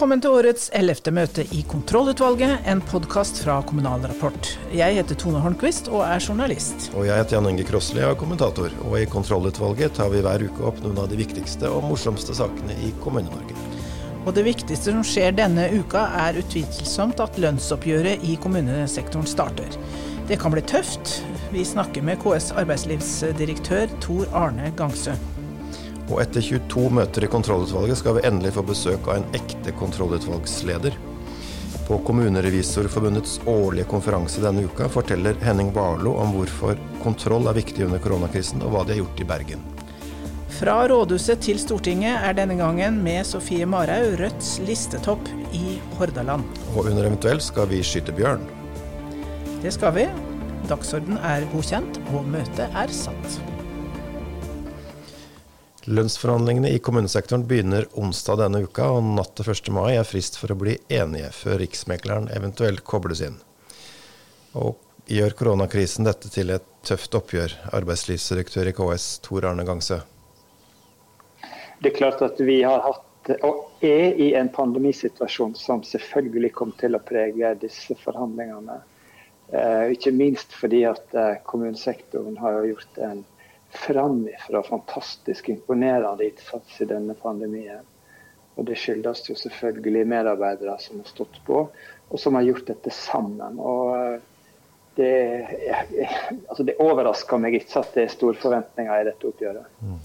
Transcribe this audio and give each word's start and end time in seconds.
Velkommen 0.00 0.22
til 0.24 0.32
årets 0.32 0.70
ellevte 0.72 1.12
møte 1.12 1.42
i 1.52 1.58
Kontrollutvalget, 1.68 2.62
en 2.72 2.78
podkast 2.88 3.42
fra 3.44 3.58
Kommunal 3.68 4.00
Rapport. 4.08 4.46
Jeg 4.72 4.94
heter 4.96 5.18
Tone 5.20 5.42
Holmquist 5.44 5.90
og 5.92 6.06
er 6.06 6.22
journalist. 6.24 6.86
Og 6.94 7.04
jeg 7.04 7.20
heter 7.20 7.36
Jan 7.36 7.48
Inge 7.50 7.66
Krossli 7.68 8.00
og 8.00 8.14
er 8.14 8.16
kommentator. 8.22 8.72
Og 8.88 8.94
i 8.96 9.02
Kontrollutvalget 9.12 9.92
tar 9.98 10.08
vi 10.08 10.22
hver 10.24 10.40
uke 10.46 10.64
opp 10.70 10.80
noen 10.80 11.02
av 11.02 11.10
de 11.10 11.18
viktigste 11.20 11.68
og 11.68 11.84
morsomste 11.84 12.32
sakene 12.38 12.78
i 12.80 12.94
Kommune-Norge. 13.04 13.58
Og 14.22 14.32
det 14.38 14.46
viktigste 14.46 14.94
som 14.94 15.04
skjer 15.04 15.36
denne 15.36 15.66
uka, 15.68 16.06
er 16.22 16.40
utvilsomt 16.40 17.20
at 17.20 17.36
lønnsoppgjøret 17.44 18.24
i 18.24 18.38
kommunesektoren 18.40 19.28
starter. 19.28 19.76
Det 20.32 20.40
kan 20.40 20.56
bli 20.56 20.64
tøft. 20.64 21.18
Vi 21.52 21.66
snakker 21.74 22.08
med 22.08 22.24
KS 22.24 22.54
arbeidslivsdirektør 22.56 23.92
Tor 24.00 24.32
Arne 24.46 24.72
Gangsø. 24.80 25.18
Og 26.10 26.18
etter 26.22 26.42
22 26.42 26.88
møter 26.98 27.24
i 27.24 27.30
kontrollutvalget 27.30 28.00
skal 28.00 28.18
vi 28.18 28.26
endelig 28.26 28.56
få 28.56 28.64
besøk 28.66 29.06
av 29.06 29.20
en 29.20 29.28
ekte 29.38 29.74
kontrollutvalgsleder. 29.78 30.96
På 31.86 31.98
Kommunerevisorforbundets 32.06 33.40
årlige 33.50 33.88
konferanse 33.90 34.42
denne 34.42 34.62
uka 34.66 34.86
forteller 34.90 35.38
Henning 35.42 35.72
Barlo 35.74 36.16
om 36.22 36.34
hvorfor 36.34 36.78
kontroll 37.02 37.50
er 37.50 37.58
viktig 37.58 37.86
under 37.86 38.02
koronakrisen, 38.02 38.62
og 38.62 38.74
hva 38.74 38.84
de 38.86 38.94
har 38.94 39.00
gjort 39.04 39.22
i 39.22 39.26
Bergen. 39.26 39.64
Fra 40.60 40.76
rådhuset 40.90 41.40
til 41.46 41.58
Stortinget 41.62 42.26
er 42.26 42.34
denne 42.36 42.58
gangen 42.58 42.98
med 43.02 43.26
Sofie 43.26 43.66
Marhaug 43.66 44.18
Rødts 44.20 44.58
listetopp 44.66 45.30
i 45.56 45.78
Hordaland. 45.98 46.44
Og 46.74 46.90
under 46.90 47.06
eventuelt 47.06 47.42
skal 47.46 47.70
vi 47.70 47.82
skyte 47.86 48.14
bjørn. 48.14 48.44
Det 49.62 49.72
skal 49.74 49.94
vi. 49.96 50.08
Dagsorden 50.70 51.18
er 51.24 51.46
godkjent, 51.54 52.02
og 52.12 52.28
møtet 52.28 52.68
er 52.70 52.92
satt. 52.94 53.40
Lønnsforhandlingene 55.88 56.68
i 56.68 56.78
kommunesektoren 56.78 57.46
begynner 57.48 57.86
onsdag 57.96 58.36
denne 58.42 58.60
uka, 58.66 58.90
og 58.92 59.06
natt 59.16 59.32
til 59.38 59.48
1. 59.48 59.70
mai 59.72 59.94
er 59.96 60.04
frist 60.04 60.36
for 60.36 60.52
å 60.52 60.58
bli 60.60 60.74
enige, 60.92 61.30
før 61.32 61.56
Riksmekleren 61.62 62.28
eventuelt 62.36 62.84
kobles 62.84 63.22
inn. 63.24 63.38
Og 64.60 64.76
gjør 65.08 65.36
koronakrisen 65.38 66.04
dette 66.04 66.28
til 66.34 66.52
et 66.52 66.66
tøft 66.84 67.16
oppgjør, 67.16 67.56
arbeidslivsdirektør 67.80 68.68
i 68.68 68.76
KS 68.76 69.06
Tor 69.24 69.48
Arne 69.48 69.64
Gangsø? 69.64 70.02
Det 71.80 71.94
er 71.94 71.96
klart 71.96 72.20
at 72.28 72.44
vi 72.44 72.60
har 72.60 72.84
hatt, 72.84 73.32
og 73.40 73.80
er 73.80 74.20
i 74.20 74.34
en 74.36 74.52
pandemisituasjon 74.52 75.56
som 75.56 75.80
selvfølgelig 75.86 76.52
kom 76.60 76.76
til 76.76 76.92
å 76.96 77.00
prege 77.00 77.56
disse 77.64 77.96
forhandlingene. 78.04 78.82
Eh, 79.48 79.96
ikke 79.96 80.12
minst 80.12 80.52
fordi 80.52 80.84
at 80.92 81.16
eh, 81.16 81.38
kommunesektoren 81.48 82.36
har 82.44 82.68
gjort 82.68 83.00
en 83.08 83.24
framifrå 83.70 84.62
fantastisk 84.62 85.48
imponerende 85.48 86.26
innsats 86.26 86.80
i 86.80 86.88
denne 86.90 87.14
pandemien. 87.14 87.86
Og 88.58 88.64
Det 88.64 88.76
skyldes 88.76 89.22
jo 89.30 89.36
selvfølgelig 89.38 90.06
medarbeidere 90.10 90.74
som 90.82 91.00
har 91.00 91.08
stått 91.08 91.38
på, 91.46 91.62
og 92.10 92.20
som 92.20 92.34
har 92.36 92.44
gjort 92.44 92.66
dette 92.68 92.90
sammen. 92.92 93.58
Og 93.58 93.94
eh, 93.96 94.16
det, 94.98 95.12
altså 96.48 96.66
det 96.66 96.76
overrasker 96.82 97.40
meg 97.40 97.60
ikke 97.60 97.84
at 97.84 97.94
det 97.94 98.04
er 98.04 98.16
store 98.16 98.40
forventninger 98.42 99.00
i 99.00 99.06
dette 99.08 99.30
oppgjøret. 99.30 99.70
Mm. 99.80 100.00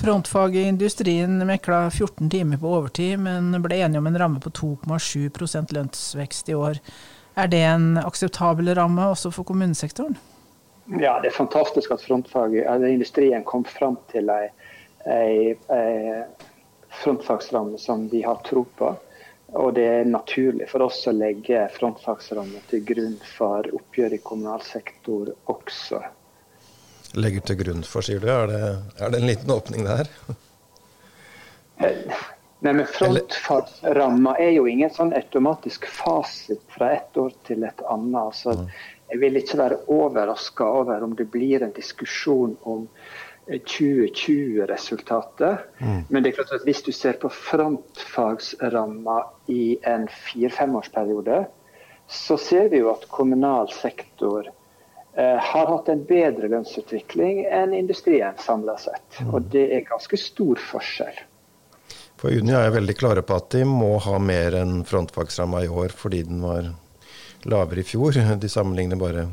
Frontfaget 0.00 0.60
i 0.60 0.68
industrien 0.70 1.40
mekla 1.46 1.90
14 1.90 2.28
timer 2.30 2.60
på 2.60 2.74
overtid, 2.78 3.18
men 3.20 3.56
ble 3.62 3.80
enige 3.80 4.00
om 4.00 4.06
en 4.10 4.18
ramme 4.18 4.42
på 4.42 4.52
2,7% 4.60 5.74
lønnsvekst 5.76 6.52
i 6.52 6.58
år. 6.58 6.78
Er 7.38 7.50
det 7.50 7.62
en 7.64 7.96
akseptabel 8.00 8.72
ramme 8.76 9.08
også 9.10 9.32
for 9.34 9.46
kommunesektoren? 9.48 10.16
Ja, 10.86 11.20
det 11.20 11.30
er 11.30 11.36
fantastisk 11.36 11.92
at 11.94 12.02
frontfaget, 12.02 12.66
industrien 12.88 13.44
kom 13.44 13.64
fram 13.64 13.98
til 14.10 14.30
ei, 14.32 14.48
ei, 15.06 15.54
ei 15.70 16.22
frontfagsramme 16.90 17.78
som 17.78 18.08
vi 18.08 18.22
har 18.22 18.40
tro 18.46 18.64
på. 18.76 18.94
Og 19.52 19.74
det 19.74 19.86
er 19.86 20.04
naturlig 20.06 20.68
for 20.70 20.86
oss 20.86 21.02
å 21.10 21.14
legge 21.14 21.64
frontfagsrammer 21.74 22.62
til 22.70 22.84
grunn 22.86 23.16
for 23.32 23.66
oppgjør 23.74 24.14
i 24.14 24.20
kommunal 24.22 24.62
sektor 24.62 25.32
også. 25.50 26.02
Legger 27.18 27.42
til 27.48 27.58
grunn 27.64 27.82
for, 27.86 28.06
sier 28.06 28.22
du. 28.22 28.28
Er 28.30 28.46
det, 28.50 28.60
er 29.02 29.10
det 29.10 29.18
en 29.18 29.26
liten 29.26 29.50
åpning 29.50 29.88
der? 29.88 30.10
Eh, 31.82 31.98
nei, 32.62 32.74
men 32.76 32.84
Frontfagsramma 32.86 34.36
er 34.38 34.52
jo 34.54 34.68
ingen 34.70 34.92
sånn 34.94 35.10
automatisk 35.18 35.88
fasit 35.90 36.62
fra 36.70 36.92
et 37.00 37.18
år 37.18 37.34
til 37.48 37.66
et 37.66 37.82
annet. 37.90 38.20
Altså, 38.20 38.54
jeg 39.10 39.20
vil 39.20 39.36
ikke 39.40 39.58
være 39.58 39.76
overraska 39.90 40.64
over 40.64 41.02
om 41.04 41.16
det 41.18 41.30
blir 41.32 41.62
en 41.62 41.72
diskusjon 41.76 42.56
om 42.62 42.88
2020-resultatet. 43.50 45.58
Mm. 45.78 46.02
Men 46.08 46.22
det 46.22 46.28
er 46.30 46.34
klart 46.38 46.52
at 46.54 46.64
hvis 46.68 46.82
du 46.86 46.92
ser 46.94 47.12
på 47.18 47.28
frontfagsramma 47.34 49.18
i 49.50 49.78
en 49.88 50.08
fire-femårsperiode, 50.08 51.44
så 52.10 52.36
ser 52.38 52.68
vi 52.70 52.76
jo 52.82 52.90
at 52.92 53.08
kommunal 53.10 53.68
sektor 53.74 54.46
eh, 54.46 55.38
har 55.38 55.66
hatt 55.72 55.88
en 55.90 56.04
bedre 56.06 56.48
lønnsutvikling 56.50 57.46
enn 57.46 57.74
industrien 57.74 58.34
samla 58.38 58.78
sett. 58.78 59.20
Mm. 59.20 59.34
Og 59.34 59.40
det 59.54 59.74
er 59.74 59.88
ganske 59.88 60.16
stor 60.18 60.56
forskjell. 60.70 61.18
For 62.20 62.28
Unio 62.36 62.58
er 62.60 62.74
veldig 62.74 62.96
klare 63.00 63.22
på 63.24 63.32
at 63.38 63.48
de 63.54 63.62
må 63.64 63.94
ha 64.04 64.18
mer 64.20 64.52
enn 64.58 64.82
frontfagsramma 64.84 65.62
i 65.64 65.70
år 65.72 65.88
fordi 65.96 66.22
den 66.28 66.42
var 66.44 66.68
lavere 67.42 67.80
i 67.80 67.86
fjor. 67.86 68.12
De 68.40 68.48
sammenligner 68.48 68.96
bare 68.96 69.28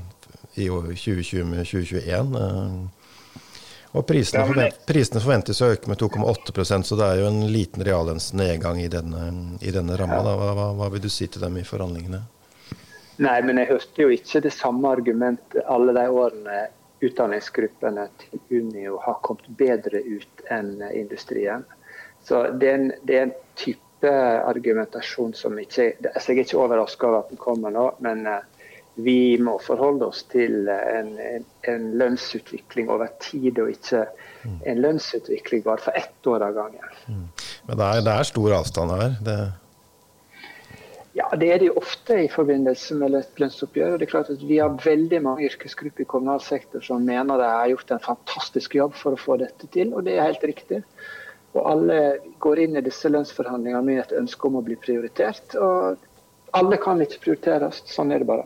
i 0.57 0.69
år 0.69 0.81
2020 0.81 1.43
med 1.45 1.65
2021. 1.65 2.35
Eh, 2.35 2.77
og 3.91 4.05
prisene, 4.05 4.43
forvent, 4.45 4.79
prisene 4.85 5.21
forventes 5.23 5.61
å 5.63 5.69
øke 5.73 5.89
med 5.89 5.99
2,8% 6.01 6.89
så 6.89 6.97
det 6.99 7.05
er 7.07 7.21
jo 7.21 7.29
en 7.31 7.45
liten 7.49 7.83
reallønnsnedgang 7.87 8.81
i 8.83 8.89
denne, 8.91 9.29
i 9.61 9.71
denne 9.73 9.97
ramma. 9.97 10.19
Hva, 10.25 10.51
hva, 10.57 10.67
hva, 10.77 10.89
vil 10.93 11.05
du 11.05 11.09
si 11.09 11.29
til 11.31 11.45
dem 11.45 11.57
i 11.57 11.65
forhandlingene? 11.65 12.19
Nei, 13.23 13.37
men 13.41 13.57
jeg 13.57 13.71
hørte 13.71 14.03
jo 14.03 14.13
ikke 14.13 14.43
det 14.45 14.53
samme 14.53 14.91
argumentet 14.91 15.65
alle 15.65 15.95
de 15.97 16.03
årene 16.13 16.59
utdanningsgruppene 17.01 18.05
til 18.21 18.59
Unio 18.59 18.99
har 19.05 19.17
kommet 19.25 19.49
bedre 19.57 20.01
ut 20.05 20.45
enn 20.53 20.81
industrien. 20.91 21.65
Så 22.25 22.43
det 22.59 22.69
er 22.69 22.79
en, 22.79 22.87
det 23.07 23.17
er 23.17 23.27
en 23.29 23.35
type 23.57 23.86
argumentasjon 24.05 25.33
som 25.33 25.57
ikke 25.59 25.93
altså 26.13 26.31
Jeg 26.31 26.37
er 26.37 26.45
ikke 26.45 26.61
overraska 26.61 27.07
over 27.07 27.23
at 27.23 27.29
den 27.31 27.41
kommer 27.41 27.73
nå, 27.73 27.89
men 27.99 28.27
eh, 28.27 28.45
vi 28.97 29.37
må 29.37 29.59
forholde 29.61 30.07
oss 30.09 30.23
til 30.31 30.67
en, 30.69 31.11
en, 31.21 31.45
en, 31.69 31.85
lønnsutvikling 31.97 32.89
over 32.89 33.11
tid, 33.21 33.59
og 33.61 33.69
ikke 33.69 34.07
mm. 34.43 34.57
en 34.65 34.81
lønnsutvikling 34.81 35.63
bare 35.65 35.83
for 35.83 35.97
ett 35.97 36.29
år 36.29 36.47
av 36.47 36.55
gangen. 36.57 36.95
Mm. 37.05 37.27
Men 37.67 37.77
det 37.77 37.87
er, 37.87 38.01
det 38.07 38.15
er, 38.15 38.29
stor 38.31 38.55
avstand 38.57 38.95
her? 38.95 39.15
Det... 39.27 39.37
Ja, 41.17 41.29
det 41.33 41.49
er 41.49 41.61
det 41.61 41.69
jo 41.71 41.77
ofte 41.81 42.17
i 42.25 42.29
forbindelse 42.29 42.97
med 42.97 43.15
et 43.17 43.39
lønnsoppgjør. 43.41 43.93
og 43.93 44.01
det 44.01 44.05
er 44.05 44.11
klart 44.11 44.33
at 44.33 44.41
Vi 44.45 44.59
har 44.61 44.81
veldig 44.83 45.21
mange 45.25 45.45
yrkesgrupper 45.49 46.05
i 46.05 46.09
kommunal 46.09 46.41
sektor 46.45 46.81
som 46.85 47.05
mener 47.05 47.41
de 47.41 47.47
har 47.49 47.71
gjort 47.73 47.93
en 47.93 48.03
fantastisk 48.05 48.75
jobb 48.77 48.93
for 48.97 49.17
å 49.17 49.21
få 49.21 49.37
dette 49.41 49.69
til, 49.73 49.93
og 49.93 50.05
det 50.05 50.17
er 50.17 50.29
helt 50.29 50.45
riktig. 50.45 50.83
Og 51.57 51.63
alle 51.71 51.97
går 52.43 52.61
inn 52.65 52.77
i 52.77 52.85
disse 52.85 53.09
lønnsforhandlingene 53.09 53.85
med 53.85 54.03
et 54.03 54.13
ønske 54.19 54.47
om 54.49 54.59
å 54.59 54.65
bli 54.65 54.77
prioritert. 54.79 55.57
Og 55.57 55.97
alle 56.57 56.79
kan 56.81 57.01
ikke 57.03 57.23
prioriteres. 57.25 57.81
Sånn 57.89 58.13
er 58.13 58.23
det 58.23 58.29
bare. 58.29 58.45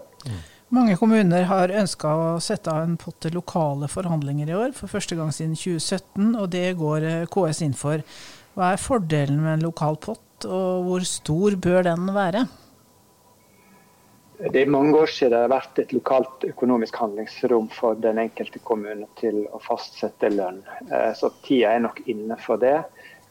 Mange 0.71 0.95
kommuner 0.95 1.43
har 1.49 1.73
ønska 1.81 2.11
å 2.15 2.27
sette 2.39 2.71
av 2.71 2.85
en 2.85 2.95
pott 2.99 3.17
til 3.19 3.33
lokale 3.35 3.89
forhandlinger 3.91 4.53
i 4.53 4.55
år, 4.55 4.69
for 4.77 4.87
første 4.87 5.17
gang 5.19 5.33
siden 5.35 5.57
2017, 5.59 6.29
og 6.39 6.47
det 6.53 6.69
går 6.79 7.07
eh, 7.09 7.25
KS 7.27 7.59
inn 7.65 7.75
for. 7.75 8.05
Hva 8.55 8.69
er 8.71 8.79
fordelen 8.79 9.41
med 9.43 9.57
en 9.57 9.65
lokal 9.67 9.99
pott, 9.99 10.47
og 10.47 10.87
hvor 10.87 11.03
stor 11.07 11.57
bør 11.59 11.83
den 11.89 12.07
være? 12.15 12.45
Det 14.41 14.63
er 14.63 14.71
mange 14.73 14.95
år 14.97 15.11
siden 15.11 15.35
det 15.35 15.41
har 15.43 15.51
vært 15.51 15.83
et 15.83 15.91
lokalt 15.93 16.47
økonomisk 16.47 16.95
handlingsrom 16.97 17.67
for 17.75 17.99
den 18.01 18.23
enkelte 18.23 18.63
kommune 18.65 19.05
til 19.19 19.43
å 19.53 19.59
fastsette 19.61 20.31
lønn. 20.33 20.63
Eh, 20.87 21.11
så 21.19 21.29
tida 21.43 21.75
er 21.75 21.83
nok 21.83 21.99
inne 22.07 22.39
for 22.41 22.63
det. 22.63 22.79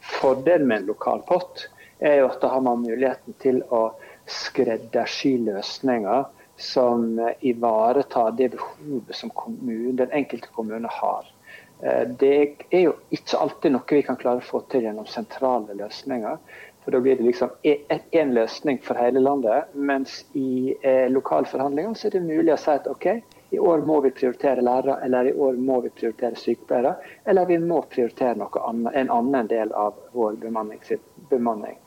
Fordelen 0.01 0.69
med 0.69 0.83
en 0.83 0.91
lokal 0.93 1.23
pott 1.29 1.69
er 2.01 2.21
jo 2.21 2.29
at 2.31 2.41
da 2.43 2.53
har 2.55 2.63
man 2.65 2.85
muligheten 2.85 3.37
til 3.43 3.61
å 3.69 3.91
skreddersy 4.31 5.35
løsninger 5.45 6.25
som 6.61 7.19
ivaretar 7.41 8.33
det 8.37 8.51
behovet 8.55 9.17
som 9.17 9.33
kommunen, 9.33 9.97
den 9.97 10.13
enkelte 10.13 10.49
kommune 10.55 10.89
har. 10.93 11.29
Eh, 11.83 12.09
det 12.21 12.33
er 12.71 12.83
jo 12.85 12.97
ikke 13.11 13.41
alltid 13.41 13.75
noe 13.75 13.97
vi 13.97 14.03
kan 14.05 14.19
klare 14.21 14.43
å 14.43 14.49
få 14.51 14.63
til 14.73 14.85
gjennom 14.85 15.09
sentrale 15.09 15.77
løsninger. 15.77 16.37
For 16.85 16.93
Da 16.93 17.01
blir 17.01 17.17
det 17.17 17.25
liksom 17.25 17.51
én 17.65 18.33
løsning 18.33 18.81
for 18.83 18.97
hele 18.97 19.21
landet. 19.21 19.73
Mens 19.75 20.25
i 20.35 20.77
eh, 20.83 21.09
lokale 21.13 21.47
så 21.47 22.07
er 22.07 22.11
det 22.11 22.23
mulig 22.23 22.53
å 22.53 22.57
si 22.61 22.71
at 22.71 22.89
OK, 22.89 23.07
i 23.51 23.59
år 23.59 23.79
må 23.79 24.01
vi 24.01 24.11
prioritere 24.11 24.63
lærere, 24.63 25.01
eller 25.05 25.25
i 25.25 25.33
år 25.33 25.59
må 25.59 25.81
vi 25.81 25.91
prioritere 25.91 26.39
sykepleiere. 26.39 26.95
Eller 27.25 27.47
vi 27.47 27.59
må 27.59 27.83
prioritere 27.91 28.37
annet, 28.39 28.95
en 28.95 29.11
annen 29.11 29.49
del 29.51 29.73
av 29.73 29.97
vår 30.13 30.37
bemanning. 30.43 31.79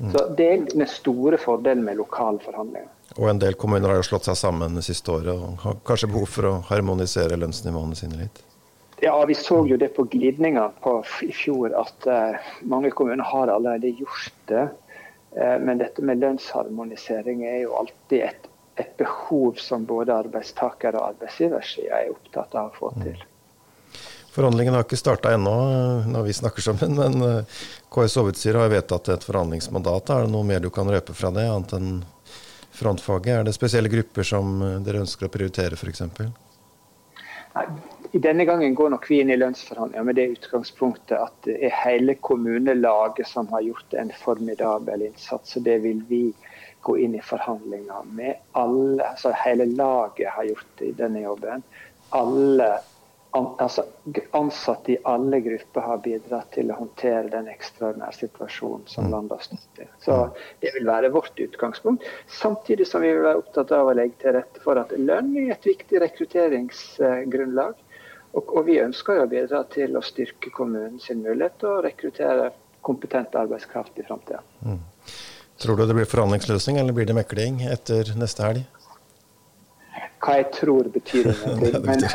Mm. 0.00 0.12
Så 0.12 0.24
Det 0.36 0.48
er 0.52 0.64
den 0.72 0.86
store 0.86 1.38
fordelen 1.38 1.84
med 1.84 1.96
lokale 1.96 2.42
forhandlinger. 2.42 2.88
Og 3.18 3.28
en 3.30 3.38
del 3.38 3.54
kommuner 3.54 3.92
har 3.92 4.00
jo 4.00 4.08
slått 4.08 4.26
seg 4.26 4.38
sammen 4.40 4.74
det 4.74 4.82
siste 4.86 5.12
året 5.12 5.30
og 5.30 5.62
har 5.62 5.78
kanskje 5.86 6.10
behov 6.10 6.30
for 6.32 6.48
å 6.48 6.54
harmonisere 6.72 7.38
lønnsnivåene 7.38 7.98
sine 7.98 8.24
litt? 8.24 8.42
Ja, 9.02 9.14
vi 9.26 9.34
så 9.34 9.60
jo 9.66 9.76
det 9.78 9.92
på 9.94 10.06
glidninga 10.10 10.70
i 11.26 11.32
fjor 11.34 11.74
at 11.78 12.06
uh, 12.06 12.38
mange 12.62 12.90
kommuner 12.90 13.26
har 13.26 13.50
allerede 13.50 13.94
gjort 13.98 14.34
det. 14.50 14.68
Men 15.32 15.78
dette 15.80 16.02
med 16.04 16.20
lønnsharmonisering 16.20 17.46
er 17.48 17.62
jo 17.62 17.70
alltid 17.80 18.18
et, 18.26 18.48
et 18.76 18.96
behov 18.96 19.58
som 19.60 19.84
både 19.86 20.14
arbeidstaker- 20.14 20.96
og 20.96 21.12
arbeidsgiversida 21.12 22.00
er 22.02 22.14
opptatt 22.14 22.54
av 22.54 22.70
å 22.70 22.76
få 22.78 22.92
til. 23.02 23.20
Forhandlingene 24.32 24.78
har 24.78 24.86
ikke 24.86 24.96
starta 24.96 25.34
ennå 25.36 25.52
når 26.08 26.22
vi 26.24 26.32
snakker 26.32 26.64
sammen, 26.64 26.96
men 26.96 27.44
KS 27.92 28.16
Hovedstyret 28.16 28.62
har 28.62 28.70
vedtatt 28.72 29.10
et 29.12 29.26
forhandlingsmandat. 29.28 30.08
Er 30.08 30.24
det 30.24 30.32
noe 30.32 30.46
mer 30.48 30.62
du 30.64 30.70
kan 30.72 30.88
røpe 30.88 31.12
fra 31.12 31.28
det, 31.36 31.44
annet 31.52 31.74
enn 31.76 31.90
frontfaget? 32.72 33.34
Er 33.34 33.44
det 33.44 33.52
spesielle 33.52 33.92
grupper 33.92 34.24
som 34.24 34.56
dere 34.86 35.04
ønsker 35.04 35.28
å 35.28 35.34
prioritere, 35.34 35.76
f.eks.? 35.76 36.00
I 38.12 38.20
denne 38.24 38.44
gangen 38.48 38.74
går 38.74 38.94
nok 38.94 39.04
vi 39.10 39.18
inn 39.20 39.30
i 39.32 39.36
lønnsforhandlinger 39.36 40.04
med 40.08 40.16
det 40.16 40.24
utgangspunktet 40.38 41.18
at 41.18 41.36
det 41.44 41.58
er 41.68 41.74
hele 41.82 42.16
kommunelaget 42.20 43.28
som 43.28 43.48
har 43.52 43.64
gjort 43.64 43.96
en 44.00 44.12
formidabel 44.16 45.04
innsats. 45.10 45.56
og 45.56 45.68
Det 45.68 45.78
vil 45.84 46.00
vi 46.08 46.22
gå 46.82 46.96
inn 46.98 47.14
i 47.14 47.22
forhandlinger 47.22 48.06
med. 48.12 48.40
Alle, 48.58 49.10
altså 49.12 49.32
Hele 49.44 49.66
laget 49.70 50.32
har 50.34 50.44
gjort 50.48 50.82
i 50.82 50.92
denne 50.98 51.22
jobben. 51.22 51.62
Alle 52.10 52.70
altså, 53.32 53.84
ansatte 54.30 54.92
i 54.92 54.98
alle 55.04 55.40
grupper 55.40 55.80
har 55.80 56.00
bidratt 56.04 56.50
til 56.56 56.70
å 56.70 56.78
håndtere 56.80 57.30
den 57.32 57.48
ekstraordinære 57.52 58.16
situasjonen 58.18 58.84
som 58.90 59.06
mm. 59.06 59.12
landet 59.14 59.36
har 59.36 59.46
stått 59.46 59.82
i. 59.84 59.88
Så 60.04 60.18
Det 60.60 60.74
vil 60.74 60.88
være 60.88 61.12
vårt 61.14 61.40
utgangspunkt. 61.40 62.04
Samtidig 62.26 62.86
som 62.88 63.04
vi 63.04 63.12
vil 63.14 63.24
være 63.24 63.44
opptatt 63.44 63.72
av 63.76 63.88
å 63.88 63.96
legge 63.96 64.18
til 64.24 64.36
rette 64.36 64.64
for 64.64 64.80
at 64.80 64.92
lønn 64.98 65.32
er 65.44 65.54
et 65.56 65.70
viktig 65.70 66.02
rekrutteringsgrunnlag. 66.04 67.78
Og, 68.32 68.56
og 68.56 68.64
vi 68.68 68.80
ønsker 68.80 69.20
å 69.20 69.28
bidra 69.28 69.62
til 69.72 69.96
å 69.96 70.04
styrke 70.04 70.52
kommunens 70.56 71.10
mulighet 71.12 71.58
til 71.60 71.68
å 71.68 71.82
rekruttere 71.84 72.50
kompetent 72.82 73.36
arbeidskraft 73.38 73.98
i 74.00 74.06
framtida. 74.06 74.40
Mm. 74.66 74.80
Tror 75.60 75.76
du 75.76 75.86
det 75.86 75.94
blir 75.94 76.08
forhandlingsløsning, 76.08 76.78
eller 76.80 76.96
blir 76.96 77.06
det 77.06 77.16
mekling 77.16 77.60
etter 77.68 78.14
neste 78.18 78.46
helg? 78.46 78.81
Hva 80.22 80.38
jeg 80.38 80.50
tror 80.54 80.88
betyr 80.96 81.30
ingenting. 81.32 81.78
Men, 81.86 82.06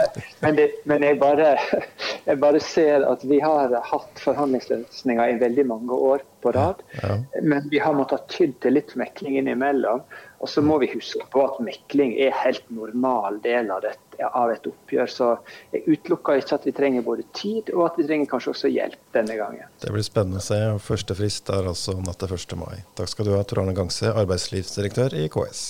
men, 0.44 0.60
det, 0.60 0.68
men 0.90 1.06
jeg, 1.06 1.20
bare, 1.22 1.54
jeg, 2.30 2.40
bare, 2.44 2.62
ser 2.64 3.06
at 3.08 3.26
vi 3.28 3.42
har 3.44 3.74
hatt 3.92 4.24
forhandlingsløsninger 4.24 5.36
i 5.36 5.42
veldig 5.42 5.68
mange 5.70 6.00
år 6.12 6.26
på 6.42 6.54
rad. 6.56 6.82
Ja. 7.02 7.18
Men 7.44 7.70
vi 7.72 7.82
har 7.84 7.98
måttet 7.98 8.28
tydd 8.32 8.58
til 8.64 8.78
litt 8.78 8.96
mekling 9.00 9.40
innimellom. 9.42 10.06
Og 10.38 10.50
så 10.50 10.62
må 10.62 10.78
vi 10.78 10.90
huske 10.92 11.26
på 11.34 11.42
at 11.48 11.58
mekling 11.66 12.14
er 12.22 12.36
helt 12.44 12.66
normal 12.70 13.40
del 13.42 13.72
av, 13.74 13.82
det, 13.82 13.96
av 14.22 14.52
et 14.54 14.68
oppgjør. 14.70 15.10
Så 15.10 15.30
jeg 15.74 15.84
utelukker 15.88 16.44
ikke 16.44 16.60
at 16.60 16.68
vi 16.70 16.76
trenger 16.78 17.06
både 17.06 17.26
tid 17.38 17.72
og 17.74 17.88
at 17.88 17.98
vi 17.98 18.06
trenger 18.06 18.30
kanskje 18.30 18.54
også 18.54 18.72
hjelp 18.72 19.00
denne 19.18 19.40
gangen. 19.40 19.72
Det 19.82 19.94
blir 19.94 20.06
spennende 20.06 20.44
å 20.44 20.46
se. 20.46 20.60
Første 20.86 21.18
frist 21.18 21.50
er 21.50 21.72
altså 21.74 21.98
natt 22.04 22.22
til 22.22 22.38
1. 22.38 22.60
mai. 22.62 22.84
Takk 23.00 23.16
skal 23.16 23.30
du 23.30 23.34
ha, 23.34 23.42
Tor 23.48 23.64
Arne 23.66 23.74
Gangse, 23.78 24.14
arbeidslivsdirektør 24.14 25.18
i 25.18 25.26
KS. 25.34 25.66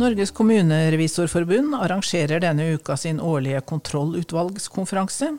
Norges 0.00 0.30
kommunerevisorforbund 0.30 1.74
arrangerer 1.74 2.40
denne 2.40 2.70
uka 2.72 2.96
sin 2.96 3.18
årlige 3.20 3.60
kontrollutvalgskonferanse. 3.68 5.34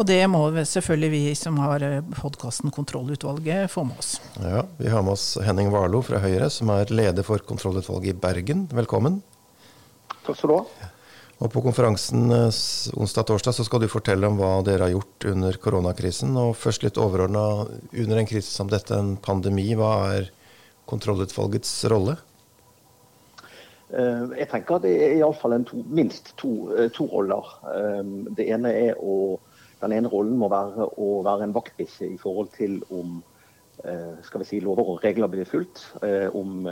Og 0.00 0.06
det 0.08 0.22
må 0.32 0.46
selvfølgelig 0.48 1.10
vi 1.12 1.34
som 1.36 1.58
har 1.60 1.84
eh, 1.84 1.98
podkasten 2.16 2.72
Kontrollutvalget 2.72 3.68
få 3.68 3.84
med 3.84 3.98
oss. 4.00 4.14
Ja, 4.40 4.62
Vi 4.78 4.88
har 4.88 5.04
med 5.04 5.18
oss 5.18 5.34
Henning 5.44 5.68
Warloe 5.74 6.06
fra 6.06 6.22
Høyre, 6.22 6.48
som 6.48 6.72
er 6.72 6.88
leder 6.88 7.26
for 7.26 7.44
kontrollutvalget 7.44 8.14
i 8.14 8.20
Bergen. 8.22 8.64
Velkommen. 8.72 9.20
Takk 10.24 10.38
skal 10.38 10.48
du 10.48 10.56
ha. 10.56 10.88
Og 11.44 11.52
På 11.52 11.60
konferansen 11.66 12.32
eh, 12.32 12.62
onsdag-torsdag 12.96 13.58
så 13.58 13.68
skal 13.68 13.84
du 13.84 13.90
fortelle 13.92 14.32
om 14.32 14.40
hva 14.40 14.54
dere 14.64 14.88
har 14.88 14.94
gjort 14.94 15.28
under 15.34 15.60
koronakrisen. 15.60 16.32
Og 16.40 16.56
først 16.56 16.88
litt 16.88 16.96
overordna, 16.96 17.66
under 17.92 18.24
en 18.24 18.32
krise 18.32 18.48
som 18.48 18.72
dette, 18.72 18.96
en 18.96 19.18
pandemi, 19.20 19.68
hva 19.76 19.92
er 20.16 20.32
kontrollutvalgets 20.88 21.76
rolle? 21.92 22.16
Eh, 23.90 24.24
jeg 24.38 24.48
tenker 24.52 24.78
at 24.78 24.84
det 24.86 24.92
er 25.02 25.16
iallfall 25.18 25.56
minst 25.90 26.34
to, 26.38 26.70
eh, 26.76 26.90
to, 26.94 27.08
roller. 27.10 27.46
Eh, 27.74 28.10
det 28.38 28.50
ene 28.54 28.74
er 28.86 29.00
å, 29.00 29.38
Den 29.80 29.94
ene 29.96 30.10
rollen 30.12 30.36
må 30.36 30.50
være 30.52 30.90
å 31.00 31.22
være 31.24 31.46
en 31.46 31.54
vaktbikkje 31.56 32.10
i 32.12 32.18
forhold 32.20 32.50
til 32.52 32.82
om 32.92 33.22
skal 33.80 34.42
vi 34.42 34.44
si, 34.44 34.58
lover 34.60 34.90
og 34.92 34.98
regler 35.00 35.30
blir 35.32 35.48
fulgt. 35.48 35.86
Om 36.36 36.66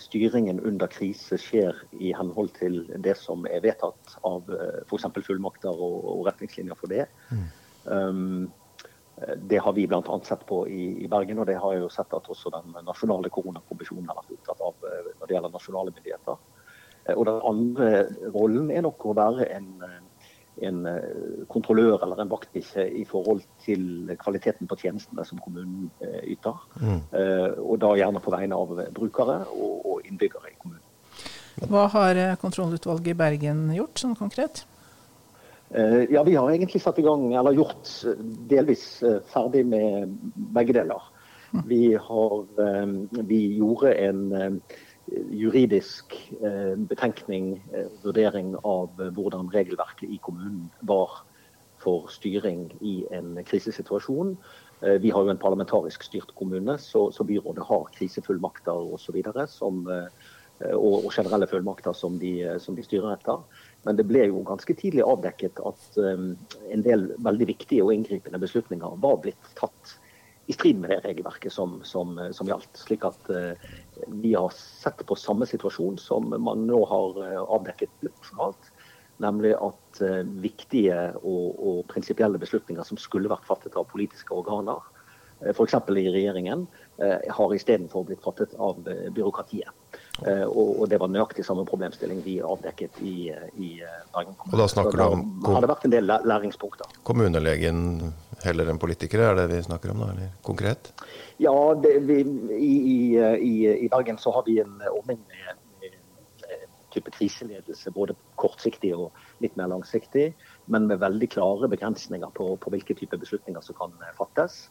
styringen 0.00 0.62
under 0.64 0.88
krise 0.88 1.36
skjer 1.36 1.76
i 2.00 2.14
henhold 2.16 2.54
til 2.56 2.78
det 3.04 3.18
som 3.20 3.44
er 3.44 3.60
vedtatt 3.60 4.14
av 4.24 4.48
f.eks. 4.88 5.04
fullmakter 5.26 5.76
og, 5.76 5.98
og 6.14 6.24
retningslinjer 6.30 6.80
for 6.80 6.88
det. 6.88 7.04
Mm. 7.28 7.44
Um, 7.84 8.48
det 9.36 9.58
har 9.58 9.72
vi 9.72 9.86
bl.a. 9.86 10.20
sett 10.24 10.46
på 10.46 10.68
i, 10.68 11.04
i, 11.04 11.08
Bergen, 11.08 11.38
og 11.38 11.46
det 11.46 11.58
har 11.60 11.74
jeg 11.74 11.84
jo 11.84 11.90
sett 11.92 12.14
at 12.16 12.30
også 12.30 12.50
den 12.54 12.74
nasjonale 12.86 13.30
koronakommisjonen 13.30 14.08
har 14.10 14.18
vært 14.18 14.34
opptatt 14.34 14.64
av 14.64 14.88
eh, 14.88 15.12
når 15.20 15.28
det 15.28 15.36
gjelder 15.36 15.54
nasjonale 15.54 15.94
myndigheter. 15.94 16.40
Eh, 17.04 17.14
og 17.14 17.28
Den 17.28 17.38
andre 17.50 17.92
rollen 18.34 18.72
er 18.74 18.82
nok 18.86 19.06
å 19.06 19.14
være 19.14 19.46
en, 19.54 19.68
en 20.66 20.82
eh, 20.90 21.46
kontrollør 21.52 22.02
eller 22.02 22.24
en 22.24 22.34
vaktbikkje 22.34 22.88
i 23.04 23.06
forhold 23.06 23.44
til 23.62 24.10
kvaliteten 24.18 24.70
på 24.70 24.80
tjenestene 24.82 25.26
som 25.28 25.42
kommunen 25.44 25.92
yter. 26.24 26.58
Mm. 26.82 27.00
Og 27.62 27.78
da 27.84 27.94
gjerne 28.00 28.22
på 28.24 28.34
vegne 28.34 28.58
av 28.58 28.74
brukere 28.98 29.44
og 29.54 30.02
innbyggere 30.08 30.50
i 30.50 30.58
kommunen. 30.58 30.82
Hva 31.70 31.86
har 31.92 32.18
kontrollutvalget 32.42 33.14
i 33.14 33.18
Bergen 33.18 33.68
gjort 33.76 34.00
sånn 34.02 34.18
konkret? 34.18 34.64
Eh, 35.70 36.04
ja, 36.12 36.22
Vi 36.22 36.34
har 36.34 36.50
egentlig 36.50 36.82
satt 36.82 36.98
i 36.98 37.02
gang, 37.02 37.32
eller 37.34 37.56
gjort 37.56 37.90
eh, 38.06 38.20
delvis 38.50 39.02
eh, 39.02 39.20
ferdig 39.32 39.64
med 39.66 40.12
begge 40.54 40.76
deler. 40.76 41.10
Vi, 41.66 41.94
har, 41.94 42.40
vi 43.28 43.38
gjorde 43.60 43.92
en 43.94 44.56
juridisk 45.30 46.16
betenkning, 46.90 47.60
vurdering 48.02 48.56
av 48.66 48.98
hvordan 49.14 49.52
regelverket 49.54 50.10
i 50.10 50.18
kommunen 50.18 50.64
var 50.82 51.20
for 51.78 52.10
styring 52.10 52.64
i 52.82 52.96
en 53.14 53.38
krisesituasjon. 53.46 54.34
Vi 54.82 55.14
har 55.14 55.22
jo 55.22 55.30
en 55.30 55.38
parlamentarisk 55.38 56.02
styrt 56.08 56.34
kommune, 56.34 56.74
så, 56.82 57.04
så 57.14 57.22
byrådet 57.22 57.68
har 57.70 57.86
krisefullmakter 58.00 58.90
osv. 58.98 59.22
Og, 59.62 59.94
og, 60.74 61.12
generelle 61.14 61.46
fullmakter 61.46 61.94
som 61.94 62.18
de, 62.18 62.34
som 62.58 62.74
de 62.74 62.82
styrer 62.82 63.14
etter. 63.14 63.46
Men 63.84 63.98
det 63.98 64.06
ble 64.08 64.28
jo 64.30 64.44
ganske 64.48 64.76
tidlig 64.78 65.04
avdekket 65.04 65.60
at 65.68 65.98
um, 66.00 66.32
en 66.72 66.84
del 66.84 67.10
veldig 67.24 67.48
viktige 67.52 67.84
og 67.84 67.92
inngripende 67.94 68.40
beslutninger 68.40 68.96
var 69.02 69.20
blitt 69.24 69.50
tatt 69.58 69.98
i 70.48 70.56
strid 70.56 70.80
med 70.80 70.90
det 70.92 71.00
regelverket 71.04 71.52
som, 71.52 71.78
som, 71.88 72.16
som 72.36 72.48
gjaldt. 72.48 72.80
Slik 72.80 73.04
at 73.08 73.28
uh, 73.32 73.52
vi 74.08 74.34
har 74.36 74.52
sett 74.56 75.04
på 75.06 75.18
samme 75.20 75.48
situasjon 75.48 76.00
som 76.00 76.32
man 76.32 76.64
nå 76.68 76.80
har 76.88 77.20
uh, 77.20 77.44
avdekket 77.58 78.08
nasjonalt. 78.08 78.72
Nemlig 79.22 79.52
at 79.62 80.00
viktige 80.42 80.96
og, 81.20 81.44
og 81.54 81.76
prinsipielle 81.86 82.40
beslutninger 82.42 82.82
som 82.82 82.98
skulle 82.98 83.30
vært 83.30 83.46
fattet 83.46 83.76
av 83.78 83.86
politiske 83.86 84.34
organer, 84.34 84.80
f.eks. 85.52 85.76
i 85.78 86.10
regjeringen, 86.10 86.64
har 87.38 87.54
istedenfor 87.54 88.08
blitt 88.08 88.26
fattet 88.26 88.56
av 88.58 88.80
byråkratiet. 89.14 89.70
Eh, 90.22 90.44
og, 90.46 90.84
det 90.88 91.00
var 91.02 91.10
nøyaktig 91.10 91.42
samme 91.42 91.64
problemstilling 91.66 92.20
vi 92.22 92.36
avdekket 92.44 93.00
i, 93.02 93.14
i 93.58 93.70
eh, 93.82 93.96
Bergen 94.14 94.36
kommune. 94.38 94.54
Og 94.54 94.60
da 94.60 94.68
snakker 94.70 95.00
du 95.00 95.02
om 95.02 95.24
Det 95.42 95.54
hadde 95.56 95.70
vært 95.72 95.86
en 95.88 95.94
del 95.96 96.12
læringspunkter. 96.30 96.94
Kommunelegen 97.08 97.80
heller 98.44 98.70
enn 98.70 98.78
politikere, 98.78 99.32
er 99.32 99.40
det 99.40 99.48
vi 99.50 99.64
snakker 99.66 99.90
om 99.90 100.04
da, 100.04 100.12
eller 100.14 100.30
konkret? 100.46 100.92
Ja, 101.42 101.56
det, 101.82 101.96
vi, 102.06 102.20
i, 102.54 102.72
i, 102.94 103.52
i, 103.74 103.90
Bergen 103.90 104.20
så 104.22 104.36
har 104.36 104.46
vi 104.46 104.60
en 104.62 104.78
ordning 104.92 105.18
med, 105.18 105.58
med 105.82 105.98
type 106.94 107.10
kriseledelse, 107.18 107.90
både 107.90 108.14
kortsiktig 108.38 108.94
og 108.94 109.10
litt 109.42 109.58
mer 109.58 109.72
langsiktig, 109.74 110.30
men 110.70 110.86
med 110.86 111.02
veldig 111.02 111.32
klare 111.34 111.72
begrensninger 111.74 112.30
på, 112.38 112.52
på 112.54 112.74
hvilke 112.76 112.94
type 113.02 113.18
beslutninger 113.18 113.66
som 113.66 113.82
kan 113.82 113.98
fattes. 114.20 114.68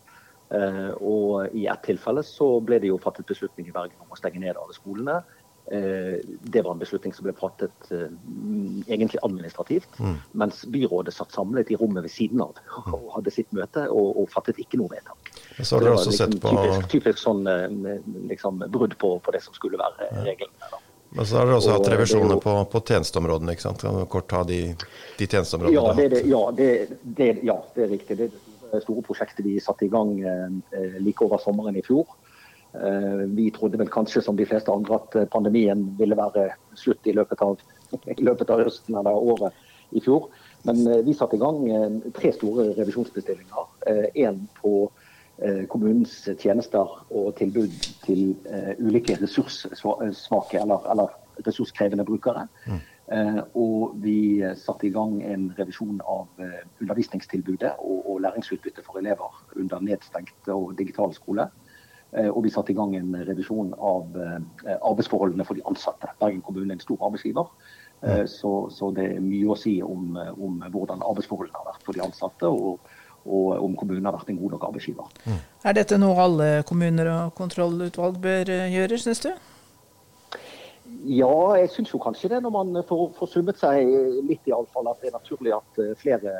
Eh, 0.54 0.92
og 1.02 1.56
I 1.56 1.66
ett 1.68 1.88
tilfelle 1.88 2.24
så 2.26 2.58
ble 2.62 2.78
det 2.84 2.92
jo 2.92 3.00
fattet 3.02 3.30
beslutning 3.30 3.70
i 3.70 3.74
Bergen 3.74 3.98
om 4.04 4.14
å 4.14 4.20
stenge 4.20 4.42
ned 4.44 4.60
alle 4.60 4.76
skolene. 4.76 5.24
Eh, 5.72 6.20
det 6.54 6.62
var 6.62 6.76
en 6.76 6.82
beslutning 6.82 7.16
som 7.16 7.26
ble 7.26 7.34
fattet 7.38 7.92
eh, 7.96 8.12
egentlig 8.86 9.22
administrativt, 9.24 9.98
mm. 9.98 10.18
mens 10.44 10.62
byrådet 10.70 11.16
satt 11.16 11.34
samlet 11.34 11.72
i 11.72 11.80
rommet 11.80 12.06
ved 12.06 12.14
siden 12.14 12.44
av 12.44 12.60
og 12.92 13.10
hadde 13.16 13.34
sitt 13.34 13.50
møte 13.56 13.88
og, 13.88 14.12
og 14.22 14.30
fattet 14.34 14.60
ikke 14.62 14.82
noe 14.82 14.92
vedtak. 14.92 15.34
Så 15.62 15.78
har 15.78 15.88
dere 15.88 15.98
også 15.98 16.12
liksom 16.12 16.34
sett 16.36 16.42
på... 16.44 16.54
Typisk, 16.54 16.90
typisk 16.94 17.24
sånn 17.24 17.46
liksom, 18.30 18.66
brudd 18.68 18.98
på, 19.00 19.16
på, 19.24 19.34
det 19.34 19.42
som 19.46 19.56
skulle 19.58 19.80
være 19.82 20.12
reglene. 20.28 20.74
Men 21.14 21.30
så 21.30 21.40
har 21.40 21.48
dere 21.48 21.62
også 21.62 21.70
og, 21.70 21.76
hatt 21.78 21.92
revisjoner 21.94 22.40
på, 22.42 22.54
på 22.74 22.86
tjenesteområdene, 22.90 23.54
ikke 23.54 23.68
sant? 23.70 23.84
Kan 23.86 24.02
du 24.02 24.06
kort 24.10 24.30
ta 24.34 24.42
de, 24.50 24.64
de 25.20 25.28
tjenesteområdene? 25.30 25.78
Ja, 25.78 25.94
det, 25.98 26.08
det, 26.14 26.24
ja, 26.28 26.42
det, 26.58 26.72
det, 27.22 27.30
ja, 27.46 27.60
det 27.76 27.86
er 27.86 27.92
riktig. 27.94 28.18
Det, 28.20 28.32
store 28.82 29.04
prosjektet 29.06 29.46
vi 29.46 29.60
satte 29.62 29.86
i 29.86 29.92
gang 29.92 30.16
eh, 30.22 30.98
like 31.04 31.26
over 31.26 31.42
sommeren 31.42 31.78
i 31.78 31.84
fjor. 31.86 32.08
Eh, 32.74 33.24
vi 33.36 33.50
trodde 33.54 33.78
vel 33.78 33.92
kanskje 33.94 34.24
som 34.26 34.38
de 34.40 34.48
fleste 34.50 34.74
andre 34.74 34.98
at 34.98 35.16
eh, 35.20 35.30
pandemien 35.30 35.86
ville 36.00 36.18
være 36.18 36.50
slutt 36.80 37.06
i 37.08 37.16
løpet 37.18 37.44
av, 37.46 37.62
i 38.18 38.24
løpet 38.24 38.54
av 38.54 38.64
høsten 38.66 38.98
eller 39.00 39.30
året 39.34 39.54
i 39.94 40.02
fjor. 40.02 40.30
Men 40.64 40.80
vi 41.06 41.14
satte 41.14 41.36
i 41.36 41.42
gang 41.42 41.66
tre 42.16 42.32
store 42.32 42.70
revisjonsbestillinger. 42.78 43.66
Én 44.16 44.38
på 44.62 44.88
kommunens 45.68 46.14
tjenester 46.40 46.88
og 47.12 47.34
tilbud 47.36 47.74
til 48.06 48.32
ulike 48.80 49.18
ressurssvake 49.20 50.62
eller, 50.62 50.88
eller 50.94 51.12
ressurskrevende 51.44 52.06
brukere. 52.08 52.48
Mm. 52.64 52.80
Og 53.12 53.98
vi 54.00 54.40
satte 54.56 54.88
i 54.88 54.94
gang 54.96 55.18
en 55.28 55.50
revisjon 55.58 55.98
av 56.08 56.44
undervisningstilbudet 56.82 57.74
og, 57.84 57.98
og 58.14 58.22
læringsutbytte 58.24 58.86
for 58.86 59.02
elever 59.02 59.42
under 59.60 59.84
nedstengt 59.84 60.48
og 60.54 60.72
digital 60.80 61.12
skole. 61.14 61.50
Eh, 62.18 62.30
og 62.30 62.44
vi 62.46 62.52
satte 62.54 62.74
i 62.74 62.78
gang 62.78 62.94
en 62.96 63.16
revisjon 63.26 63.72
av 63.74 64.18
eh, 64.22 64.76
arbeidsforholdene 64.76 65.46
for 65.48 65.58
de 65.58 65.66
ansatte. 65.70 66.12
Bergen 66.20 66.44
kommune 66.46 66.70
er 66.70 66.78
en 66.78 66.84
stor 66.84 67.08
arbeidsgiver. 67.08 67.48
Eh, 68.06 68.26
så, 68.30 68.52
så, 68.74 68.92
det 68.94 69.08
er 69.16 69.24
mye 69.24 69.50
å 69.50 69.58
si 69.58 69.80
om, 69.86 70.14
om, 70.38 70.60
hvordan 70.74 71.02
arbeidsforholdene 71.02 71.58
har 71.58 71.72
vært 71.72 71.88
for 71.88 71.98
de 71.98 72.04
ansatte, 72.06 72.52
og, 72.52 72.94
og 73.26 73.64
om 73.64 73.78
kommunen 73.80 74.06
har 74.06 74.18
vært 74.20 74.30
en 74.30 74.42
god 74.44 74.58
nok 74.58 74.68
arbeidsgiver. 74.70 75.10
Mm. 75.26 75.42
Er 75.72 75.80
dette 75.80 75.98
noe 76.02 76.28
alle 76.28 76.52
kommuner 76.70 77.10
og 77.16 77.34
kontrollutvalg 77.40 78.22
bør 78.22 78.54
gjøre, 78.76 79.02
synes 79.02 79.26
du? 79.26 79.32
Ja, 81.08 81.34
jeg 81.60 81.70
syns 81.72 81.94
jo 81.94 82.00
kanskje 82.04 82.34
det, 82.34 82.42
når 82.44 82.54
man 82.54 82.80
får, 82.88 83.04
får 83.18 83.30
summet 83.32 83.60
seg 83.60 83.88
litt, 84.28 84.44
iallfall. 84.50 84.90
At 84.92 85.04
det 85.04 85.12
er 85.12 85.18
naturlig 85.18 85.54
at 85.56 85.84
flere 86.02 86.34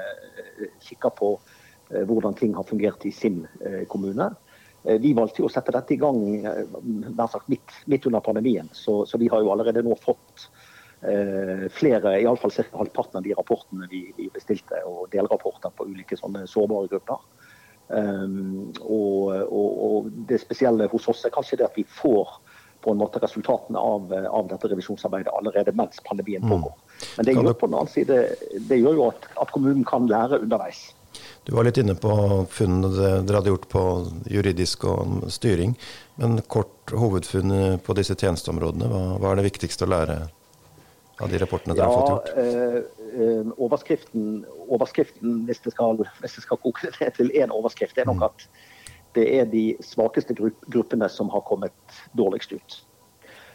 kikker 0.84 1.14
på 1.16 1.36
hvordan 1.94 2.36
ting 2.36 2.56
har 2.58 2.66
fungert 2.68 3.06
i 3.06 3.12
sin 3.14 3.44
kommune. 3.92 4.32
Eh, 4.84 5.00
vi 5.00 5.14
valgte 5.16 5.44
jo 5.44 5.48
å 5.48 5.52
sette 5.52 5.74
dette 5.76 5.96
i 5.96 6.00
gang 6.00 6.20
nær 6.44 7.32
sagt, 7.32 7.48
midt, 7.52 7.76
midt, 7.92 8.08
under 8.10 8.24
pandemien, 8.24 8.70
så, 8.76 9.04
så, 9.08 9.20
vi 9.22 9.30
har 9.32 9.44
jo 9.44 9.52
allerede 9.54 9.84
nå 9.86 9.96
fått 10.04 10.48
eh, 11.08 11.70
flere, 11.72 12.18
iallfall 12.20 12.52
ca. 12.56 12.66
halvparten 12.82 13.22
av 13.22 13.28
de 13.28 13.36
rapportene 13.38 13.88
vi, 13.92 14.06
vi, 14.18 14.28
bestilte, 14.34 14.82
og 14.90 15.08
delrapporter 15.16 15.72
på 15.76 15.88
ulike 15.88 16.20
sånne 16.20 16.46
sårbare 16.52 16.92
grupper. 16.92 17.24
Um, 17.94 18.72
og, 18.80 19.34
og, 19.44 19.72
og, 19.86 20.06
det 20.30 20.40
spesielle 20.42 20.88
hos 20.90 21.04
oss 21.12 21.26
er 21.28 21.34
kanskje 21.36 21.60
det 21.60 21.66
at 21.68 21.76
vi 21.78 21.84
får 21.84 22.32
på 22.84 22.92
en 22.92 23.00
måte 23.00 23.22
resultatene 23.24 23.80
av, 23.80 24.12
av 24.28 24.50
dette 24.52 24.72
revisjonsarbeidet 24.72 25.32
allerede 25.34 25.74
mens 25.80 26.02
pandemien 26.08 26.44
mm. 26.44 26.52
pågår. 26.52 26.76
Men 27.18 27.28
det 27.28 27.38
gjør, 27.38 27.54
på 27.54 27.70
den 27.70 27.80
annen 27.80 27.94
side, 27.94 28.20
det 28.70 28.82
gjør 28.82 29.00
jo 29.00 29.08
at, 29.12 29.30
at 29.42 29.56
kommunen 29.56 29.86
kan 29.88 30.10
lære 30.12 30.42
underveis. 30.44 30.90
Du 31.44 31.54
var 31.56 31.68
litt 31.68 31.78
inne 31.78 31.96
på 32.00 32.14
funnene 32.52 32.90
dere 33.28 33.40
hadde 33.40 33.52
gjort 33.52 33.68
på 33.72 33.84
juridisk 34.32 34.86
og 34.90 35.28
styring. 35.34 35.76
Men 36.20 36.40
kort 36.48 36.94
hovedfunn 36.94 37.80
på 37.84 37.96
disse 37.98 38.16
tjenesteområdene. 38.20 38.90
Hva, 38.90 39.04
hva, 39.20 39.32
er 39.32 39.42
det 39.42 39.50
viktigste 39.50 39.88
å 39.88 39.94
lære 39.94 40.18
av 41.22 41.30
de 41.32 41.42
rapportene 41.42 41.76
dere 41.78 41.88
ja, 41.88 41.92
har 41.92 42.00
fått 42.00 42.14
gjort? 42.14 42.32
Eh, 42.42 42.78
eh, 43.14 43.54
overskriften, 43.68 44.30
overskriften, 44.68 45.42
hvis 45.50 45.64
det 45.66 45.76
skal, 45.76 46.00
hvis 46.24 46.38
det 46.40 46.46
skal 46.46 46.62
koke 46.64 46.94
ned 47.00 47.18
til 47.20 47.34
én 47.38 47.54
overskrift, 47.54 48.00
er 48.00 48.10
nok 48.10 48.24
mm. 48.24 48.30
at 48.32 48.48
det 49.14 49.28
er 49.40 49.46
de 49.50 49.66
svakeste 49.86 50.36
gruppene 50.38 51.10
som 51.10 51.30
har 51.34 51.46
kommet 51.48 52.02
dårligst 52.18 52.56
ut. 52.56 52.80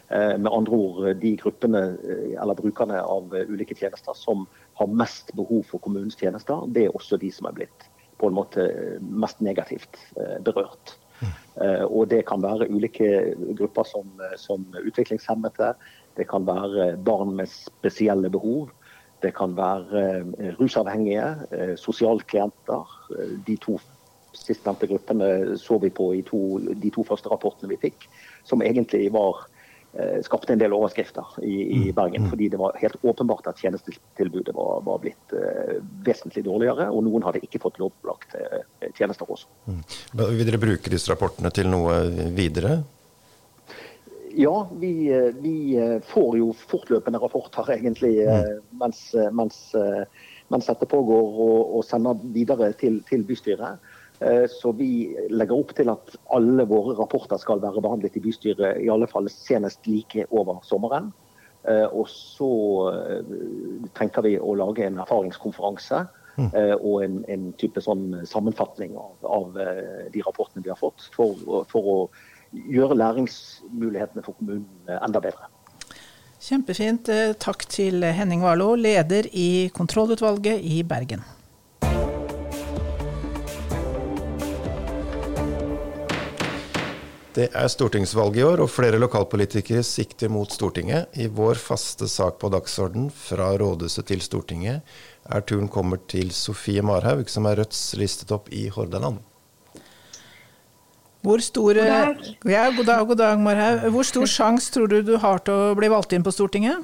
Eh, 0.09 0.37
med 0.37 0.51
andre 0.51 0.73
ord 0.73 1.19
de 1.21 1.35
gruppene 1.37 1.81
eh, 2.01 2.31
eller 2.41 2.57
brukerne 2.57 2.97
av 3.05 3.29
ulike 3.45 3.75
tjenester 3.77 4.15
som 4.17 4.47
har 4.79 4.89
mest 4.89 5.29
behov 5.37 5.67
for 5.69 5.83
kommunens 5.85 6.17
tjenester, 6.17 6.63
det 6.73 6.87
er 6.87 6.95
også 6.97 7.19
de 7.21 7.29
som 7.33 7.45
er 7.45 7.59
blitt 7.59 7.85
på 8.17 8.27
en 8.27 8.35
måte 8.35 8.65
mest 9.05 9.37
negativt 9.45 10.01
eh, 10.17 10.39
berørt. 10.43 10.97
Og 11.91 12.05
det 12.07 12.21
kan 12.29 12.39
være 12.39 12.69
ulike 12.71 13.35
grupper 13.59 13.83
som, 13.83 14.07
som 14.39 14.61
utviklingshemmede, 14.79 15.73
det 16.15 16.25
kan 16.29 16.45
være 16.47 16.93
barn 17.03 17.33
med 17.35 17.51
spesielle 17.51 18.29
behov. 18.31 18.69
Det 19.19 19.33
kan 19.35 19.57
være 19.57 20.53
rusavhengige, 20.55 21.75
sosialklienter. 21.75 22.95
De 23.43 23.57
to 23.59 23.75
sistnevnte 24.37 24.89
gruppene 24.89 25.57
så 25.59 25.79
vi 25.81 25.89
på 25.93 26.11
i 26.17 26.23
to, 26.27 26.59
de 26.59 26.91
to 26.93 27.05
første 27.07 27.31
rapportene 27.31 27.71
vi 27.71 27.79
fikk, 27.87 28.09
som 28.47 28.63
egentlig 28.65 29.07
var 29.13 29.45
Eh, 29.93 30.21
skapte 30.21 30.53
en 30.53 30.59
del 30.61 30.73
overskrifter 30.73 31.25
i, 31.41 31.63
i, 31.63 31.77
mm, 31.77 31.95
Bergen. 31.97 32.21
Mm. 32.21 32.29
Fordi 32.29 32.49
det 32.49 32.57
var 32.61 32.77
helt 32.77 32.97
åpenbart 33.01 33.47
at 33.49 33.57
tjenestetilbudet 33.57 34.53
var, 34.55 34.83
var 34.85 34.99
blitt 35.01 35.33
uh, 35.33 35.79
vesentlig 36.05 36.43
dårligere. 36.45 36.91
Og 36.93 37.01
noen 37.07 37.25
hadde 37.25 37.41
ikke 37.41 37.61
fått 37.63 37.79
lovpålagt 37.81 38.37
uh, 38.37 38.85
tjenester 38.93 39.25
også. 39.25 39.49
Mm. 39.65 39.81
Vil 40.37 40.45
dere 40.45 40.61
bruke 40.61 40.93
disse 40.93 41.09
rapportene 41.09 41.49
til 41.55 41.71
noe 41.73 42.03
videre? 42.37 42.77
Ja, 44.37 44.53
vi, 44.77 44.93
vi 45.41 45.55
får 46.05 46.35
jo 46.37 46.51
fortløpende 46.53 47.17
rapporter 47.19 47.71
egentlig 47.73 48.19
mm. 48.21 48.59
mens, 48.77 48.99
mens, 49.33 49.57
mens, 50.53 50.69
dette 50.69 50.85
pågår, 50.85 51.33
og, 51.47 51.79
og 51.79 51.81
sender 51.87 52.21
videre 52.37 52.69
til, 52.77 53.01
til 53.09 53.25
bystyret. 53.25 53.81
Eh, 54.19 54.45
så 54.49 54.71
vi 54.71 55.15
legger 55.31 55.55
opp 55.55 55.71
til 55.77 55.89
at 55.91 56.15
alle 56.35 56.65
våre 56.67 56.95
rapporter 56.97 57.39
skal 57.39 57.61
være 57.63 57.83
behandlet 57.83 58.17
i 58.19 58.23
bystyret 58.23 58.81
i 58.83 58.89
alle 58.91 59.07
fall 59.07 59.29
senest 59.31 59.87
like 59.87 60.25
over 60.29 60.59
sommeren. 60.67 61.13
Eh, 61.63 61.85
og 61.87 62.07
så 62.11 62.49
eh, 62.91 63.35
tenker 63.95 64.27
vi 64.27 64.35
å 64.39 64.57
lage 64.59 64.87
en 64.87 64.99
erfaringskonferanse 64.99 66.03
mm. 66.39 66.51
og 66.79 67.03
en, 67.03 67.21
en, 67.31 67.47
type 67.59 67.83
sånn 67.83 68.21
sammenfatning 68.27 68.93
av, 68.99 69.15
av, 69.27 69.57
de 70.11 70.23
rapportene 70.23 70.63
vi 70.63 70.71
har 70.71 70.79
fått, 70.79 71.09
for, 71.15 71.39
for, 71.71 71.89
å 71.91 71.97
gjøre 72.71 72.95
læringsmulighetene 72.95 74.23
for 74.23 74.39
kommunen 74.39 74.95
enda 74.99 75.19
bedre. 75.23 75.51
Kjempefint. 76.39 77.11
Takk 77.43 77.67
til 77.67 78.07
Henning 78.15 78.45
Warloe, 78.47 78.79
leder 78.79 79.27
i 79.35 79.67
kontrollutvalget 79.75 80.63
i 80.63 80.79
Bergen. 80.87 81.27
Det 87.29 87.45
er 87.53 87.67
stortingsvalg 87.69 88.39
i 88.39 88.43
år, 88.43 88.63
og 88.63 88.71
flere 88.73 88.97
lokalpolitikere 88.97 89.83
sikter 89.85 90.31
mot 90.33 90.49
Stortinget. 90.49 91.11
I 91.13 91.27
vår 91.29 91.59
faste 91.61 92.07
sak 92.09 92.39
på 92.41 92.49
dagsorden, 92.49 93.11
fra 93.13 93.51
rådhuset 93.61 94.07
til 94.09 94.23
Stortinget, 94.25 94.81
er 95.29 95.45
turen 95.45 95.69
kommer 95.69 96.01
til 96.09 96.31
Sofie 96.33 96.81
Marhaug, 96.81 97.29
som 97.29 97.45
er 97.45 97.61
Rødts 97.61 97.83
listet 98.01 98.33
opp 98.33 98.49
i 98.49 98.65
Hordaland. 98.73 99.21
Hvor 101.21 101.41
stor, 101.43 101.77
god 101.77 101.85
dag. 101.85 102.27
Ja, 102.49 102.65
god 102.73 102.85
dag, 102.89 103.07
god 103.07 103.21
dag 103.21 103.39
Marhaug. 103.45 103.89
Hvor 103.93 104.09
stor 104.09 104.25
sjanse 104.37 104.73
tror 104.73 104.89
du 104.89 105.01
du 105.05 105.17
har 105.21 105.43
til 105.45 105.53
å 105.53 105.75
bli 105.77 105.91
valgt 105.91 106.15
inn 106.17 106.25
på 106.25 106.33
Stortinget? 106.33 106.81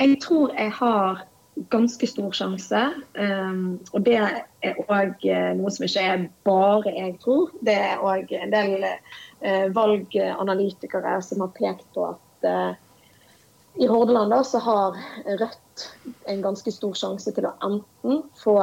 Jeg 0.00 0.18
tror 0.24 0.50
jeg 0.58 0.72
har 0.80 1.22
ganske 1.54 2.06
stor 2.06 2.32
sjanse. 2.32 2.80
Um, 3.18 3.80
og 3.92 4.04
det 4.06 4.16
er 4.18 4.78
òg 4.86 5.24
eh, 5.28 5.50
noe 5.58 5.72
som 5.72 5.84
ikke 5.86 6.04
er 6.14 6.24
bare 6.46 6.92
jeg 6.94 7.16
tror. 7.22 7.50
Det 7.64 7.74
er 7.76 8.04
òg 8.04 8.32
en 8.38 8.54
del 8.54 8.86
uh, 8.86 9.66
valganalytikere 9.76 11.18
som 11.24 11.44
har 11.44 11.52
pekt 11.56 11.88
på 11.94 12.06
at 12.14 12.48
uh, 12.48 12.72
i 13.80 13.88
Hordaland 13.88 14.32
da, 14.32 14.42
så 14.44 14.60
har 14.60 14.96
Rødt 15.24 15.86
en 16.28 16.42
ganske 16.44 16.72
stor 16.72 16.96
sjanse 16.96 17.32
til 17.32 17.48
å 17.48 17.54
enten 17.64 18.24
få 18.36 18.58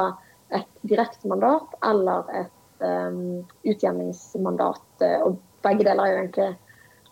et 0.54 0.68
direktemandat 0.86 1.78
eller 1.86 2.30
et 2.42 2.82
um, 2.82 3.40
utjevningsmandat. 3.66 5.06
Og 5.26 5.38
begge 5.66 5.86
deler 5.86 6.04
er 6.04 6.12
jo 6.12 6.20
egentlig 6.20 6.50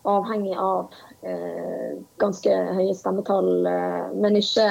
avhengig 0.08 0.54
av 0.54 0.94
uh, 1.26 1.98
ganske 2.22 2.54
høye 2.78 2.94
stemmetall, 2.94 3.50
men 4.14 4.38
ikke 4.38 4.68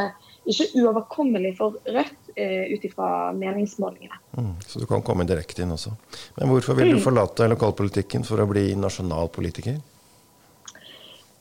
ikke 0.48 0.68
uoverkommelig 0.82 1.54
for 1.58 1.76
Rødt 1.86 2.32
eh, 2.36 2.72
ut 2.72 2.86
ifra 2.88 3.34
meningsmålingene. 3.36 4.20
Mm, 4.38 4.56
så 4.66 4.80
du 4.80 4.88
kan 4.90 5.04
komme 5.06 5.28
direkte 5.28 5.64
inn 5.66 5.76
også. 5.76 5.94
Men 6.38 6.52
hvorfor 6.52 6.78
vil 6.80 6.94
du 6.94 6.98
mm. 7.00 7.04
forlate 7.04 7.50
lokalpolitikken 7.52 8.26
for 8.28 8.42
å 8.44 8.48
bli 8.50 8.70
nasjonal 8.80 9.32
politiker? 9.34 9.80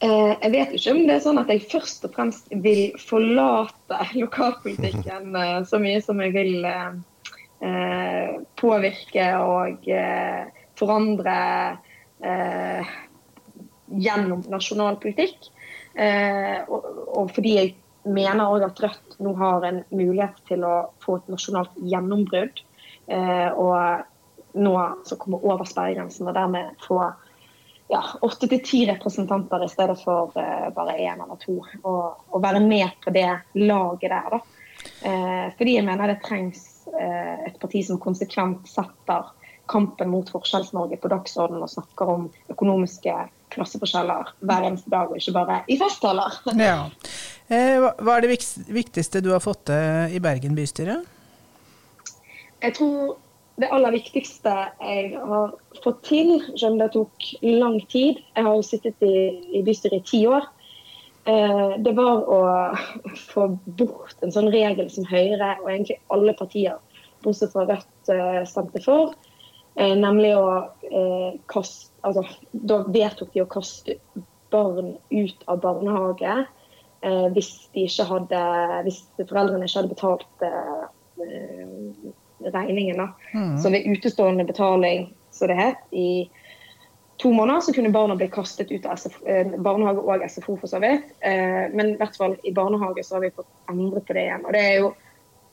Eh, 0.04 0.32
jeg 0.42 0.52
vet 0.52 0.74
ikke 0.76 0.92
om 0.92 1.02
det 1.08 1.14
er 1.14 1.22
sånn 1.24 1.40
at 1.40 1.48
jeg 1.48 1.68
først 1.70 2.04
og 2.04 2.12
fremst 2.16 2.50
vil 2.64 2.90
forlate 3.00 4.00
lokalpolitikken 4.22 5.36
eh, 5.42 5.60
så 5.68 5.80
mye 5.80 6.02
som 6.04 6.20
jeg 6.20 6.34
vil 6.36 6.66
eh, 6.68 6.98
eh, 7.64 8.36
påvirke 8.60 9.30
og 9.40 9.88
eh, 9.88 10.46
forandre 10.76 11.40
gjennom 13.86 14.40
nasjonal 14.50 14.96
politikk. 15.00 15.50
Og, 16.72 16.86
og 17.20 17.28
fordi 17.36 17.52
jeg 17.54 17.74
mener 18.06 18.48
òg 18.48 18.64
at 18.66 18.80
Rødt 18.82 19.16
nå 19.22 19.34
har 19.38 19.64
en 19.66 19.82
mulighet 19.90 20.38
til 20.48 20.64
å 20.66 20.74
få 21.04 21.20
et 21.20 21.30
nasjonalt 21.32 21.76
gjennombrudd. 21.90 22.62
Eh, 23.06 23.48
og 23.52 24.56
nå 24.56 24.74
så 25.06 25.18
komme 25.20 25.40
over 25.44 25.68
sperregrensen 25.68 26.28
og 26.28 26.36
dermed 26.36 26.74
få 26.86 27.00
åtte 28.26 28.48
til 28.50 28.62
ti 28.66 28.80
representanter 28.88 29.62
i 29.62 29.70
stedet 29.70 29.98
for 30.00 30.34
eh, 30.40 30.68
bare 30.74 30.98
én 30.98 31.22
eller 31.22 31.38
to. 31.42 31.60
Og, 31.82 32.28
og, 32.30 32.38
være 32.42 32.62
med 32.64 32.88
på 33.04 33.12
det 33.14 33.28
laget 33.60 34.10
der, 34.10 34.36
da. 34.36 34.40
Eh, 35.06 35.46
fordi 35.58 35.78
jeg 35.78 35.86
mener 35.86 36.12
det 36.14 36.22
trengs 36.24 36.72
et 36.96 37.56
parti 37.58 37.80
som 37.82 37.98
konsekvent 37.98 38.68
setter 38.70 39.24
kampen 39.66 40.10
mot 40.12 40.28
Forskjells-Norge 40.30 40.96
på 41.02 41.10
dagsordenen 41.10 41.64
og 41.66 41.72
snakker 41.72 42.12
om 42.12 42.28
økonomiske 42.52 43.14
klasseforskjeller 43.54 44.30
hver 44.46 44.68
eneste 44.68 44.92
dag, 44.92 45.10
og 45.10 45.18
ikke 45.18 45.34
bare 45.34 45.58
i 45.66 45.78
festtaler. 45.80 46.38
Ja. 46.54 46.86
Eh, 47.46 47.78
hva 47.78 48.16
er 48.16 48.24
det 48.24 48.32
viktigste 48.74 49.22
du 49.22 49.30
har 49.30 49.42
fått 49.44 49.68
til 49.70 50.16
i 50.16 50.22
Bergen 50.22 50.56
bystyre? 50.58 50.98
Jeg 52.64 52.74
tror 52.74 53.14
det 53.60 53.68
aller 53.70 53.94
viktigste 53.94 54.54
jeg 54.80 55.12
har 55.14 55.54
fått 55.84 56.00
til, 56.08 56.32
selv 56.56 56.74
om 56.74 56.80
det 56.80 56.90
tok 56.96 57.28
lang 57.46 57.78
tid 57.88 58.18
Jeg 58.18 58.44
har 58.44 58.56
jo 58.58 58.64
sittet 58.66 59.06
i, 59.06 59.14
i 59.54 59.62
bystyret 59.64 60.02
i 60.02 60.08
ti 60.10 60.24
år. 60.26 60.48
Eh, 61.30 61.78
det 61.86 61.94
var 61.94 62.26
å 62.26 62.40
få 63.30 63.46
bort 63.78 64.26
en 64.26 64.34
sånn 64.34 64.50
regel 64.50 64.90
som 64.90 65.06
Høyre 65.06 65.54
og 65.60 65.70
egentlig 65.70 66.00
alle 66.10 66.34
partier, 66.34 66.82
bortsett 67.22 67.54
fra 67.54 67.68
Rødt, 67.70 68.10
eh, 68.10 68.42
stemte 68.50 68.82
for. 68.82 69.14
Nemlig 69.76 70.30
å 70.32 70.70
kaste 71.52 71.92
Altså, 72.06 72.22
da 72.54 72.78
vedtok 72.86 73.32
de 73.34 73.42
å 73.42 73.48
kaste 73.50 73.96
barn 74.54 74.94
ut 75.10 75.40
av 75.50 75.58
barnehage 75.60 76.36
eh, 77.02 77.26
hvis, 77.36 77.98
hadde, 77.98 78.42
hvis 78.86 79.02
foreldrene 79.22 79.68
ikke 79.68 79.80
hadde 79.82 79.94
betalt 79.94 80.46
eh, 80.46 80.86
regningen. 82.52 82.96
Da. 82.96 83.08
Mm. 83.34 83.58
Så 83.58 83.70
ved 83.70 83.86
utestående 83.86 84.44
betaling, 84.44 85.14
som 85.30 85.48
det 85.48 85.60
het, 85.60 85.80
i 85.90 86.30
to 87.16 87.32
måneder, 87.32 87.60
så 87.60 87.72
kunne 87.72 87.92
barna 87.92 88.16
bli 88.16 88.28
kastet 88.28 88.72
ut 88.72 88.86
av 88.86 88.96
SFO, 88.96 89.26
eh, 89.26 89.46
barnehage 89.58 90.04
og 90.04 90.30
SFO, 90.30 90.56
for 90.56 90.68
så 90.68 90.80
vidt. 90.80 91.12
Eh, 91.20 91.72
men 91.72 91.94
i 91.94 91.96
hvert 91.96 92.16
fall 92.16 92.36
i 92.44 92.52
barnehage 92.52 93.04
så 93.04 93.16
har 93.16 93.24
vi 93.24 93.34
fått 93.36 93.48
endre 93.72 94.00
på 94.00 94.16
det 94.16 94.26
igjen. 94.26 94.44
Og 94.44 94.52
det 94.52 94.64
er 94.64 94.76
jo 94.80 94.92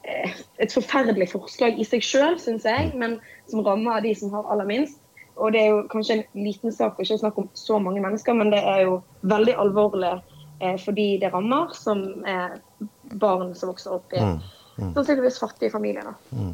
eh, 0.04 0.42
et 0.60 0.76
forferdelig 0.76 1.30
forslag 1.32 1.80
i 1.80 1.88
seg 1.88 2.04
sjøl, 2.04 2.36
syns 2.40 2.68
jeg, 2.68 2.92
men 3.00 3.20
som 3.52 3.64
rammer 3.64 4.04
de 4.04 4.16
som 4.16 4.34
har 4.36 4.52
aller 4.52 4.68
minst. 4.68 5.00
Og 5.36 5.54
det 5.56 5.64
er 5.64 5.72
jo 5.72 5.80
kanskje 5.90 6.20
en 6.20 6.46
liten 6.46 6.72
sak, 6.72 6.96
for 6.96 7.06
ikke 7.06 7.18
å 7.18 7.24
snakke 7.24 7.42
om 7.42 7.50
så 7.58 7.80
mange 7.82 8.04
mennesker, 8.04 8.36
men 8.38 8.52
det 8.54 8.60
er 8.60 8.84
jo 8.86 9.00
veldig 9.26 9.56
alvorlig 9.64 10.18
fordi 10.82 11.08
det 11.22 11.32
rammer, 11.34 11.74
som 11.77 12.03
er 12.25 12.60
barn 13.20 13.53
som 13.58 13.72
vokser 13.74 13.96
opp 13.96 14.13
i 14.15 14.22
mm. 14.24 14.38
Mm. 14.77 14.93
sannsynligvis 14.93 15.39
fattige 15.39 15.72
familier. 15.72 16.13
Mm. 16.32 16.53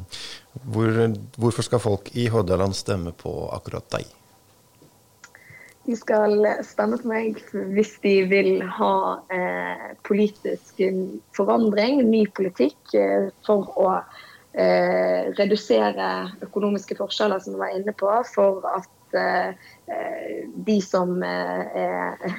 Hvor, 0.73 1.17
hvorfor 1.37 1.63
skal 1.63 1.79
folk 1.79 2.09
i 2.13 2.27
Hordaland 2.27 2.75
stemme 2.75 3.13
på 3.15 3.33
akkurat 3.55 3.87
deg? 3.95 4.09
De 5.87 5.95
skal 5.97 6.43
stemme 6.67 6.99
på 7.01 7.09
meg 7.09 7.39
hvis 7.73 7.95
de 8.03 8.15
vil 8.29 8.59
ha 8.75 8.95
eh, 9.33 9.87
politisk 10.05 10.83
forandring, 11.37 12.03
ny 12.11 12.25
politikk, 12.35 12.77
eh, 12.93 13.31
for 13.47 13.71
å 13.79 13.87
eh, 13.95 15.31
redusere 15.39 16.11
økonomiske 16.45 16.99
forskjeller, 16.99 17.41
som 17.41 17.55
vi 17.55 17.63
var 17.63 17.73
inne 17.79 17.95
på, 17.97 18.11
for 18.35 18.67
at 18.75 19.17
eh, 19.17 19.71
eh 19.89 20.45
de 20.67 20.77
som 20.83 21.23
eh, 21.23 21.79
er 21.87 22.37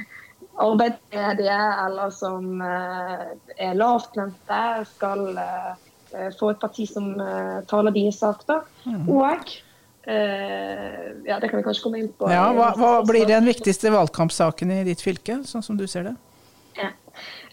arbeidsledige 0.60 1.58
eller 1.86 2.12
som 2.14 2.60
er 2.60 3.74
lavtlønte, 3.78 4.60
skal 4.92 5.26
få 6.38 6.52
et 6.52 6.62
parti 6.62 6.86
som 6.90 7.12
taler 7.70 7.94
deres 7.94 8.20
sak. 8.22 8.46
da. 8.48 8.60
Mm. 8.84 9.04
Og 9.14 9.52
ja, 10.10 11.36
det 11.38 11.50
kan 11.50 11.60
vi 11.60 11.66
kanskje 11.66 11.84
komme 11.84 12.00
inn 12.00 12.08
på. 12.18 12.30
Ja, 12.32 12.48
hva, 12.56 12.72
hva, 12.78 12.92
blir 13.06 13.28
den 13.28 13.46
viktigste 13.46 13.92
valgkampsaken 13.94 14.72
i 14.74 14.80
ditt 14.88 15.02
fylke, 15.04 15.42
sånn 15.46 15.62
som 15.62 15.78
du 15.78 15.86
ser 15.90 16.08
det? 16.08 16.14
Ja. 16.78 16.90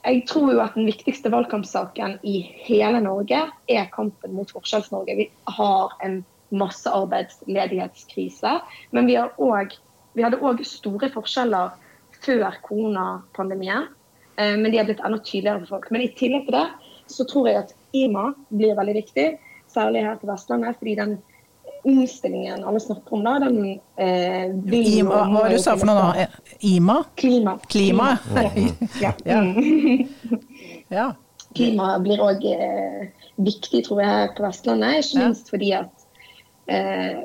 Jeg 0.05 0.27
tror 0.29 0.53
jo 0.53 0.59
at 0.63 0.75
den 0.77 0.85
viktigste 0.87 1.29
valgkampsaken 1.33 2.11
i 2.27 2.35
hele 2.67 2.99
Norge 3.03 3.39
er 3.67 3.85
kampen 3.93 4.33
mot 4.37 4.51
Forskjells-Norge. 4.53 5.15
Vi 5.19 5.25
har 5.57 5.85
en 6.05 6.15
massearbeidsledighetskrise, 6.55 8.51
men 8.95 9.03
vi, 9.09 9.15
også, 9.19 9.77
vi 10.15 10.23
hadde 10.23 10.39
òg 10.39 10.63
store 10.67 11.09
forskjeller 11.11 11.67
før 12.25 12.59
koronapandemien. 12.65 13.89
Uh, 14.37 14.55
men 14.57 14.71
de 14.71 14.79
har 14.79 14.87
blitt 14.89 15.03
enda 15.05 15.19
tydeligere 15.23 15.63
for 15.63 15.77
folk. 15.77 15.89
Men 15.93 16.05
i 16.05 16.11
tillegg 16.17 16.47
til 16.47 16.59
det 16.59 16.67
så 17.07 17.23
tror 17.27 17.47
jeg 17.47 17.63
at 17.63 17.73
IMA 17.95 18.31
blir 18.51 18.75
veldig 18.77 18.95
viktig, 18.99 19.27
særlig 19.71 20.03
her 20.03 20.19
på 20.19 20.29
Vestlandet. 20.29 20.75
fordi 20.79 20.95
den 20.95 21.17
omstillingen 21.87 22.63
alle 22.67 22.79
snakker 22.79 23.15
om, 23.15 23.23
da, 23.23 23.37
den 23.39 23.79
eh, 23.95 24.49
vil 24.67 24.87
IMA, 24.99 25.21
Hva 25.23 25.41
var 25.41 25.47
det 25.47 25.59
du 25.59 25.63
sa 25.63 25.75
for 25.77 25.87
noe 25.87 26.01
da? 26.17 26.25
IMA? 26.67 26.97
Klima. 27.15 27.55
Klima. 27.71 28.09
Ja. 29.01 29.13
ja. 29.25 29.39
ja. 30.97 31.07
Klima 31.55 31.93
blir 32.03 32.21
òg 32.21 32.43
eh, 32.51 33.07
viktig, 33.39 33.85
tror 33.87 34.03
jeg, 34.03 34.11
her 34.11 34.35
på 34.37 34.45
Vestlandet. 34.45 34.99
Ikke 35.05 35.23
minst 35.23 35.51
fordi 35.53 35.71
at 35.79 36.07
eh, 36.67 37.23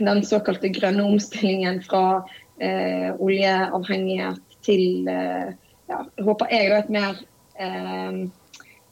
den 0.00 0.24
såkalte 0.26 0.72
grønne 0.72 1.04
omstillingen 1.04 1.82
fra 1.84 2.04
eh, 2.16 2.38
oljeavhengighet 2.58 4.58
til 4.66 5.08
eh, 5.08 5.54
ja, 5.88 6.04
håper 6.24 6.52
jeg 6.52 6.70
da 6.72 6.80
et 6.82 6.90
mer 6.92 7.20
eh, 7.58 8.24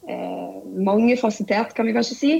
eh, 0.09 0.61
mangefasettert, 0.87 1.75
kan 1.77 1.87
vi 1.87 1.95
kanskje 1.95 2.17
si, 2.17 2.31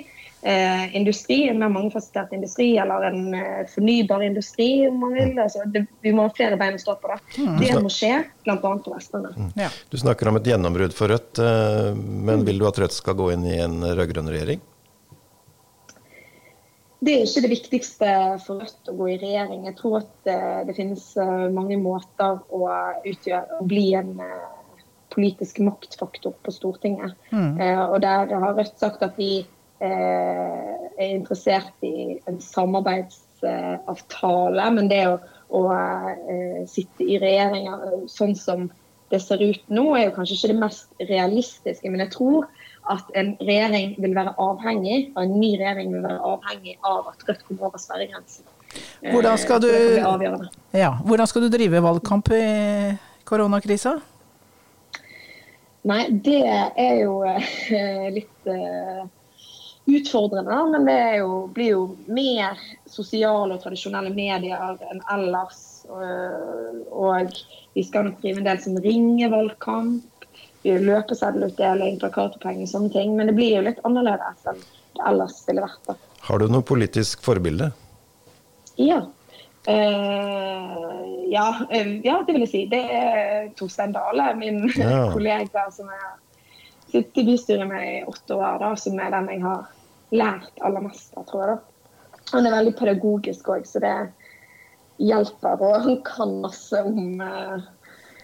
eh, 0.42 0.96
industri, 0.98 1.44
en 1.50 1.60
mer 1.62 1.72
mangefasettert 1.74 2.34
industri, 2.38 2.70
eller 2.82 3.10
en 3.12 3.36
eh, 3.38 3.66
fornybar 3.74 4.26
industri, 4.26 4.70
om 4.90 5.00
man 5.04 5.18
vil. 5.18 5.36
Altså, 5.44 5.66
det, 5.74 5.86
vi 6.06 6.14
må 6.16 6.28
ha 6.28 6.34
flere 6.38 6.60
bein 6.60 6.80
å 6.80 6.82
stå 6.82 6.98
på. 7.02 7.12
Det 7.12 7.44
mm. 7.44 7.60
Det 7.62 7.84
må 7.84 7.94
skje, 7.94 8.16
bl.a. 8.48 8.58
på 8.62 8.96
Vestlandet. 8.96 9.38
Mm. 9.38 9.52
Ja. 9.66 9.70
Du 9.92 10.00
snakker 10.02 10.32
om 10.32 10.42
et 10.42 10.50
gjennombrudd 10.50 10.98
for 10.98 11.14
Rødt, 11.14 11.44
eh, 11.44 11.92
men 11.98 12.48
vil 12.48 12.64
du 12.64 12.68
at 12.70 12.82
Rødt 12.82 12.98
skal 12.98 13.20
gå 13.20 13.32
inn 13.36 13.46
i 13.46 13.60
en 13.64 13.80
rød-grønn 13.84 14.34
regjering? 14.34 14.66
Det 17.00 17.14
er 17.14 17.26
ikke 17.26 17.44
det 17.46 17.52
viktigste 17.52 18.14
for 18.46 18.64
Rødt 18.64 18.90
å 18.90 18.96
gå 18.98 19.10
i 19.14 19.20
regjering. 19.22 19.68
Jeg 19.70 19.78
tror 19.78 20.00
at 20.00 20.32
eh, 20.32 20.62
det 20.68 20.78
finnes 20.78 21.04
eh, 21.22 21.44
mange 21.54 21.78
måter 21.82 22.40
å, 22.50 22.64
utgjøre, 23.06 23.62
å 23.62 23.68
bli 23.70 23.92
en 24.00 24.16
politisk 25.14 25.62
maktfaktor 25.66 26.34
på 26.46 26.54
Stortinget. 26.54 27.14
Mm. 27.32 27.58
og 27.90 28.02
der 28.04 28.34
har 28.34 28.58
Rødt 28.58 28.82
sagt 28.82 29.06
at 29.06 29.16
de 29.18 29.46
Eh, 29.78 30.74
er 30.98 31.12
interessert 31.14 31.84
i 31.86 32.18
en 32.26 32.40
samarbeidsavtale. 32.42 34.66
Men 34.74 34.90
det 34.90 35.04
å, 35.06 35.22
å 35.54 35.70
eh, 35.70 36.66
sitte 36.70 37.04
i 37.06 37.20
regjering 37.22 37.70
sånn 38.10 38.36
som 38.38 38.70
det 39.12 39.20
ser 39.22 39.42
ut 39.44 39.70
nå, 39.70 39.96
er 39.96 40.06
jo 40.08 40.16
kanskje 40.16 40.36
ikke 40.40 40.54
det 40.54 40.64
mest 40.64 40.90
realistiske. 41.12 41.90
Men 41.94 42.02
jeg 42.08 42.14
tror 42.18 42.48
at 42.94 43.10
en 43.20 43.34
regjering 43.42 43.96
vil 44.02 44.14
være 44.18 44.36
avhengig, 44.42 45.00
og 45.16 45.24
en 45.24 45.36
ny 45.40 45.54
regjering 45.60 45.94
vil 45.96 46.06
være 46.06 46.20
avhengig 46.34 46.78
av 46.88 47.10
at 47.12 47.26
Rødt 47.28 47.44
kommer 47.48 47.70
over 47.70 47.82
sperregrensen. 47.82 48.46
Hvordan 49.02 49.38
skal, 49.40 49.62
du, 49.64 49.70
ja, 50.76 50.92
hvordan 51.06 51.28
skal 51.30 51.46
du 51.46 51.50
drive 51.54 51.82
valgkamp 51.82 52.32
i 52.36 52.44
koronakrisa? 53.28 53.98
Nei, 55.88 56.02
det 56.12 56.42
er 56.44 56.98
jo 57.00 57.22
litt 58.12 58.50
utfordrende, 59.88 60.58
men 60.74 60.88
det 60.90 61.00
jo, 61.22 61.46
blir 61.56 61.70
jo 61.72 61.84
mer 62.12 62.60
sosiale 62.92 63.56
og 63.56 63.64
tradisjonelle 63.64 64.12
medier 64.12 64.84
enn 64.92 65.00
ellers. 65.16 65.62
Og 65.88 67.32
vi 67.78 67.86
skal 67.88 68.10
nok 68.10 68.20
drive 68.24 68.44
en 68.44 68.50
del 68.50 68.60
som 68.66 68.80
ringevalgkamp, 68.84 70.17
løpeseddelutdeling, 70.84 72.00
plakatpenger, 72.02 72.68
sånne 72.70 72.94
ting. 72.94 73.16
Men 73.18 73.32
det 73.32 73.38
blir 73.38 73.56
jo 73.58 73.66
litt 73.68 73.84
annerledes 73.88 74.48
enn 74.50 74.60
det 74.98 75.06
ellers 75.10 75.38
ville 75.48 75.64
vært. 75.64 75.84
da. 75.88 75.96
Har 76.28 76.42
du 76.42 76.50
noe 76.52 76.66
politisk 76.66 77.24
forbilde? 77.26 77.72
Ja. 78.82 79.04
Uh, 79.68 81.04
ja, 81.28 81.48
uh, 81.72 81.92
ja, 82.06 82.22
det 82.28 82.36
vil 82.36 82.46
jeg 82.46 82.52
si. 82.52 82.64
Det 82.72 82.84
er 83.00 83.50
Torstein 83.60 83.96
Dale, 83.96 84.30
min 84.40 84.64
ja. 84.76 85.08
kollega 85.16 85.68
som 85.76 85.90
jeg 85.92 86.04
har 86.04 86.16
sittet 86.92 87.24
i 87.24 87.26
bystyret 87.32 87.68
med 87.70 87.88
i 87.88 88.06
åtte 88.08 88.38
år, 88.38 88.62
da, 88.64 88.76
som 88.80 89.00
er 89.04 89.12
den 89.14 89.34
jeg 89.34 89.44
har 89.44 89.66
lært 90.16 90.64
aller 90.64 90.86
mest 90.88 91.18
av, 91.18 91.26
tror 91.28 91.44
jeg. 91.44 91.58
da. 91.58 91.78
Han 92.34 92.48
er 92.48 92.56
veldig 92.58 92.74
pedagogisk 92.80 93.50
òg, 93.54 93.68
så 93.68 93.80
det 93.84 93.96
hjelper. 95.04 95.62
Og 95.64 95.84
han 95.86 96.00
kan 96.08 96.34
masse 96.44 96.82
om, 96.84 97.22
eh, 97.22 97.68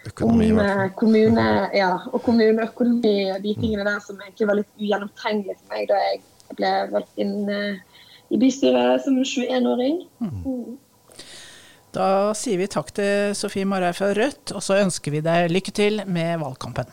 Økonomi, 0.03 0.49
om 0.51 0.59
eh, 0.59 0.89
kommune, 0.99 1.43
ja, 1.71 1.93
og 2.11 2.21
kommuneøkonomi 2.25 3.31
og 3.31 3.43
de 3.43 3.53
tingene 3.55 3.85
der 3.87 4.01
som 4.03 4.19
egentlig 4.19 4.47
var 4.49 4.59
litt 4.59 4.71
ugjennomtrengelig 4.81 5.55
for 5.61 5.75
meg 5.75 5.85
da 5.91 5.99
jeg 6.09 6.23
ble 6.57 6.71
valgt 6.91 7.21
inn 7.23 7.37
uh, 7.47 8.01
i 8.33 8.39
bystyret 8.41 9.05
som 9.05 9.15
21-åring. 9.21 10.01
Mm. 10.19 10.75
Da 11.93 12.07
sier 12.35 12.59
vi 12.59 12.67
takk 12.73 12.91
til 12.97 13.35
Sofie 13.37 13.67
Marøy 13.69 13.93
fra 13.95 14.11
Rødt, 14.17 14.51
og 14.57 14.65
så 14.65 14.81
ønsker 14.81 15.13
vi 15.13 15.21
deg 15.23 15.51
lykke 15.53 15.73
til 15.77 16.01
med 16.09 16.41
valgkampen. 16.41 16.89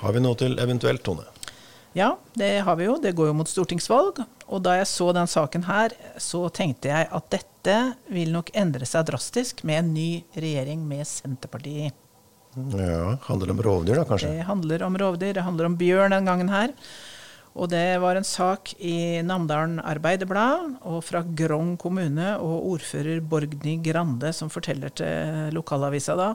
Har 0.00 0.16
vi 0.16 0.24
noe 0.24 0.38
til 0.38 0.56
eventuelt, 0.62 1.04
Tone? 1.04 1.28
Ja, 1.96 2.12
det 2.38 2.60
har 2.62 2.76
vi 2.78 2.86
jo. 2.86 2.98
Det 3.02 3.12
går 3.18 3.30
jo 3.30 3.36
mot 3.40 3.50
stortingsvalg. 3.50 4.20
Og 4.50 4.62
da 4.62 4.76
jeg 4.78 4.88
så 4.90 5.10
den 5.14 5.30
saken 5.30 5.64
her, 5.66 5.94
så 6.22 6.44
tenkte 6.54 6.92
jeg 6.92 7.08
at 7.10 7.30
dette 7.34 7.76
vil 8.10 8.30
nok 8.34 8.52
endre 8.54 8.86
seg 8.86 9.08
drastisk 9.10 9.64
med 9.66 9.82
en 9.82 9.94
ny 9.94 10.10
regjering 10.38 10.84
med 10.86 11.06
Senterpartiet. 11.08 11.96
Ja, 12.74 13.16
Handler 13.28 13.52
om 13.54 13.62
rovdyr, 13.62 14.00
da 14.00 14.04
kanskje? 14.06 14.30
Det 14.34 14.46
handler 14.46 14.82
om 14.86 14.98
rovdyr. 14.98 15.34
Det 15.34 15.46
handler 15.46 15.70
om 15.70 15.78
bjørn 15.78 16.14
den 16.14 16.30
gangen 16.30 16.50
her. 16.50 16.74
Og 17.58 17.70
det 17.72 17.98
var 18.02 18.14
en 18.14 18.26
sak 18.26 18.72
i 18.78 19.22
Namdalen 19.26 19.80
Arbeiderblad 19.82 20.76
og 20.86 21.00
fra 21.02 21.24
Grong 21.26 21.74
kommune 21.82 22.36
og 22.38 22.68
ordfører 22.76 23.18
Borgny 23.26 23.80
Grande 23.82 24.30
som 24.36 24.52
forteller 24.52 24.94
til 24.94 25.50
lokalavisa 25.56 26.14
da 26.18 26.28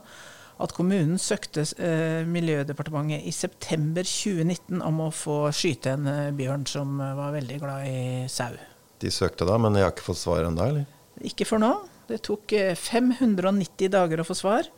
at 0.63 0.73
kommunen 0.75 1.19
søkte 1.19 1.65
eh, 1.83 2.21
Miljødepartementet 2.27 3.25
i 3.27 3.33
september 3.35 4.07
2019 4.07 4.79
om 4.85 5.01
å 5.07 5.09
få 5.13 5.39
skyte 5.55 5.95
en 5.95 6.07
eh, 6.11 6.31
bjørn 6.35 6.63
som 6.69 6.95
var 6.99 7.35
veldig 7.35 7.59
glad 7.63 7.89
i 7.89 7.99
sau. 8.31 8.55
De 9.03 9.11
søkte 9.11 9.47
da, 9.47 9.57
men 9.59 9.75
jeg 9.75 9.87
har 9.87 9.93
ikke 9.95 10.07
fått 10.07 10.21
svar 10.21 10.47
ennå, 10.47 10.69
eller? 10.69 10.87
Ikke 11.27 11.47
for 11.47 11.61
nå. 11.61 11.73
Det 12.07 12.21
tok 12.23 12.53
590 12.79 13.91
dager 13.91 14.21
å 14.21 14.27
få 14.27 14.37
svar. 14.37 14.69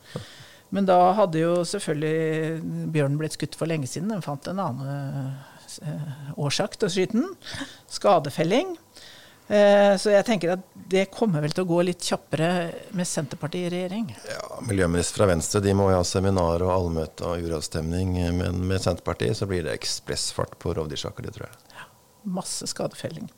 Men 0.74 0.88
da 0.88 0.96
hadde 1.16 1.40
jo 1.40 1.52
selvfølgelig 1.68 2.88
bjørnen 2.92 3.18
blitt 3.20 3.36
skutt 3.36 3.56
for 3.56 3.70
lenge 3.70 3.88
siden. 3.88 4.10
Den 4.12 4.24
fant 4.24 4.48
en 4.50 4.62
annen 4.64 5.36
årsak 6.40 6.78
til 6.78 6.88
å 6.88 6.92
skyte 6.92 7.18
den. 7.18 7.28
Skadefelling. 7.92 8.74
Så 9.48 10.12
jeg 10.12 10.26
tenker 10.28 10.50
at 10.58 10.64
det 10.92 11.06
kommer 11.14 11.40
vel 11.40 11.54
til 11.56 11.64
å 11.64 11.68
gå 11.70 11.78
litt 11.88 12.04
kjappere 12.04 12.48
med 12.96 13.08
Senterpartiet 13.08 13.70
i 13.70 13.72
regjering. 13.72 14.10
Ja, 14.28 14.58
Miljøministre 14.68 15.22
fra 15.22 15.28
Venstre 15.30 15.62
de 15.64 15.72
må 15.76 15.86
jo 15.88 15.96
ha 15.96 16.04
seminar 16.04 16.60
og 16.66 16.72
allmøte 16.74 17.24
og 17.24 17.46
uravstemning. 17.48 18.12
Men 18.36 18.60
med 18.68 18.84
Senterpartiet 18.84 19.40
så 19.40 19.48
blir 19.48 19.64
det 19.64 19.72
ekspressfart 19.78 20.58
på 20.60 20.74
rovdyrsaker, 20.76 21.24
det 21.24 21.36
tror 21.38 21.48
jeg. 21.48 21.60
Ja, 21.78 21.88
masse 22.38 22.68
skadefelling. 22.68 23.30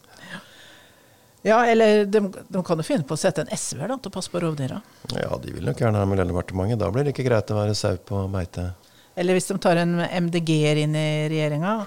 Ja, 1.47 1.67
eller 1.67 2.05
de, 2.05 2.21
de 2.49 2.63
kan 2.67 2.83
jo 2.83 2.85
finne 2.85 3.07
på 3.09 3.17
å 3.17 3.21
sette 3.21 3.47
en 3.47 3.55
SV-er 3.55 3.95
til 3.95 4.11
å 4.11 4.13
passe 4.13 4.33
på 4.33 4.43
rovdyra. 4.43 4.83
Ja, 5.15 5.31
de 5.41 5.55
vil 5.55 5.65
nok 5.65 5.79
gjerne 5.81 6.03
ha 6.03 6.09
Miljødepartementet. 6.11 6.83
Da 6.83 6.91
blir 6.93 7.07
det 7.07 7.15
ikke 7.15 7.25
greit 7.31 7.55
å 7.55 7.57
være 7.57 7.77
sau 7.79 7.95
på 7.97 8.27
beite. 8.35 8.73
Eller 9.19 9.37
hvis 9.37 9.49
de 9.49 9.57
tar 9.61 9.81
en 9.81 9.97
MDG-er 10.27 10.83
inn 10.85 10.99
i 10.99 11.09
regjeringa. 11.33 11.79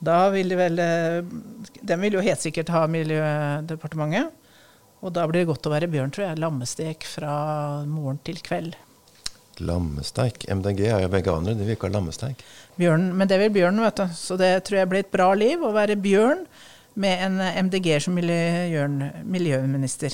Da 0.00 0.30
vil 0.32 0.48
de 0.48 0.56
vel 0.56 0.78
De 0.80 1.96
vil 2.00 2.14
jo 2.16 2.22
helt 2.24 2.40
sikkert 2.40 2.70
ha 2.72 2.86
Miljødepartementet. 2.88 4.30
Og 5.00 5.12
da 5.16 5.24
blir 5.28 5.42
det 5.42 5.48
godt 5.48 5.68
å 5.68 5.72
være 5.72 5.88
bjørn, 5.88 6.10
tror 6.12 6.26
jeg. 6.26 6.40
Lammestek 6.40 7.04
fra 7.08 7.34
morgen 7.88 8.18
til 8.24 8.40
kveld. 8.44 8.76
Lammesteik. 9.64 10.44
MDG 10.48 10.80
er 10.88 11.00
jo 11.04 11.10
veganere, 11.12 11.56
de 11.56 11.64
vil 11.66 11.74
ikke 11.76 11.88
ha 11.88 11.94
lammesteik. 11.94 12.38
Bjørn, 12.80 13.04
men 13.16 13.28
det 13.28 13.38
vil 13.42 13.54
bjørnen, 13.54 13.82
vet 13.84 14.00
du. 14.00 14.06
Så 14.16 14.32
det 14.40 14.52
tror 14.66 14.78
jeg 14.80 14.90
blir 14.92 15.02
et 15.04 15.12
bra 15.12 15.28
liv 15.36 15.56
å 15.64 15.76
være 15.76 16.00
bjørn 16.00 16.40
med 17.00 17.14
en 17.26 17.34
MDG 17.66 17.88
som 18.04 18.16
miljøminister. 18.16 20.10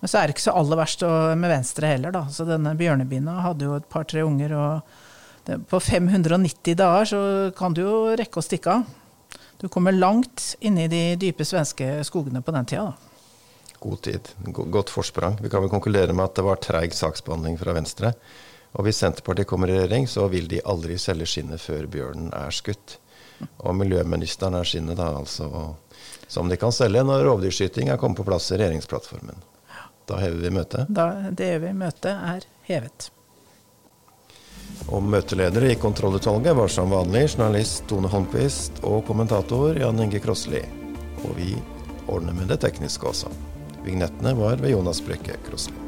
Men 0.00 0.08
så 0.10 0.18
er 0.18 0.24
det 0.26 0.32
ikke 0.36 0.48
så 0.48 0.58
aller 0.58 0.78
verst 0.78 1.00
med 1.38 1.50
Venstre 1.50 1.86
heller, 1.94 2.10
da. 2.14 2.22
Så 2.32 2.42
denne 2.48 2.78
bjørnebina 2.78 3.32
hadde 3.46 3.66
jo 3.68 3.72
et 3.78 3.92
par-tre 3.92 4.20
unger, 4.26 4.50
og 4.54 4.72
på 5.70 5.80
590 5.80 6.78
dager 6.78 7.10
så 7.10 7.20
kan 7.56 7.74
du 7.74 7.82
jo 7.84 7.98
rekke 8.18 8.40
å 8.40 8.44
stikke 8.44 8.78
av. 8.78 8.86
Du 9.56 9.68
kommer 9.72 9.94
langt 9.94 10.54
inn 10.60 10.78
i 10.78 10.88
de 10.88 11.02
dype 11.20 11.44
svenske 11.48 12.02
skogene 12.04 12.42
på 12.44 12.52
den 12.52 12.68
tida, 12.68 12.90
da. 12.90 13.12
God 13.80 14.02
tid. 14.02 14.28
Godt 14.52 14.90
forsprang. 14.90 15.38
Vi 15.40 15.50
kan 15.52 15.62
vel 15.62 15.70
konkludere 15.70 16.14
med 16.16 16.24
at 16.24 16.36
det 16.38 16.44
var 16.46 16.60
treig 16.64 16.94
saksbehandling 16.96 17.58
fra 17.60 17.74
Venstre. 17.76 18.12
Og 18.76 18.84
hvis 18.84 19.00
Senterpartiet 19.00 19.48
kommer 19.48 19.70
i 19.70 19.76
regjering, 19.76 20.08
så 20.08 20.26
vil 20.32 20.48
de 20.50 20.62
aldri 20.64 20.98
selge 21.00 21.28
skinnet 21.28 21.62
før 21.62 21.86
bjørnen 21.92 22.32
er 22.36 22.52
skutt. 22.52 22.98
Og 23.64 23.76
miljøministeren 23.76 24.56
er 24.56 24.68
skinnet, 24.68 24.96
da, 24.98 25.10
altså, 25.20 25.48
som 26.28 26.48
de 26.48 26.58
kan 26.60 26.72
selge 26.74 27.04
når 27.04 27.24
rovdyrskyting 27.28 27.92
er 27.92 28.00
kommet 28.00 28.20
på 28.20 28.26
plass 28.28 28.48
i 28.50 28.58
regjeringsplattformen. 28.60 29.44
Da 30.06 30.20
hever 30.22 30.40
vi 30.44 30.54
møtet. 30.54 30.92
Da, 30.92 31.10
det 31.34 31.52
vi. 31.64 31.72
Møtet 31.76 32.12
er 32.14 32.48
hevet. 32.68 33.10
Og 34.86 35.02
møteledere 35.02 35.72
i 35.72 35.78
kontrollutvalget 35.80 36.56
var 36.58 36.70
som 36.72 36.92
vanlig 36.94 37.24
journalist 37.32 37.86
Tone 37.90 38.10
Holmquist 38.12 38.82
og 38.86 39.02
kommentator 39.08 39.78
Jan 39.80 40.04
Inge 40.04 40.20
Krossli. 40.22 40.62
Og 41.24 41.34
vi 41.38 41.54
ordner 42.06 42.36
med 42.36 42.52
det 42.52 42.60
tekniske 42.62 43.10
også. 43.10 43.32
Vignettene 43.86 44.36
var 44.38 44.62
ved 44.62 44.76
Jonas 44.76 45.02
Brekke 45.02 45.40
Krossli. 45.48 45.85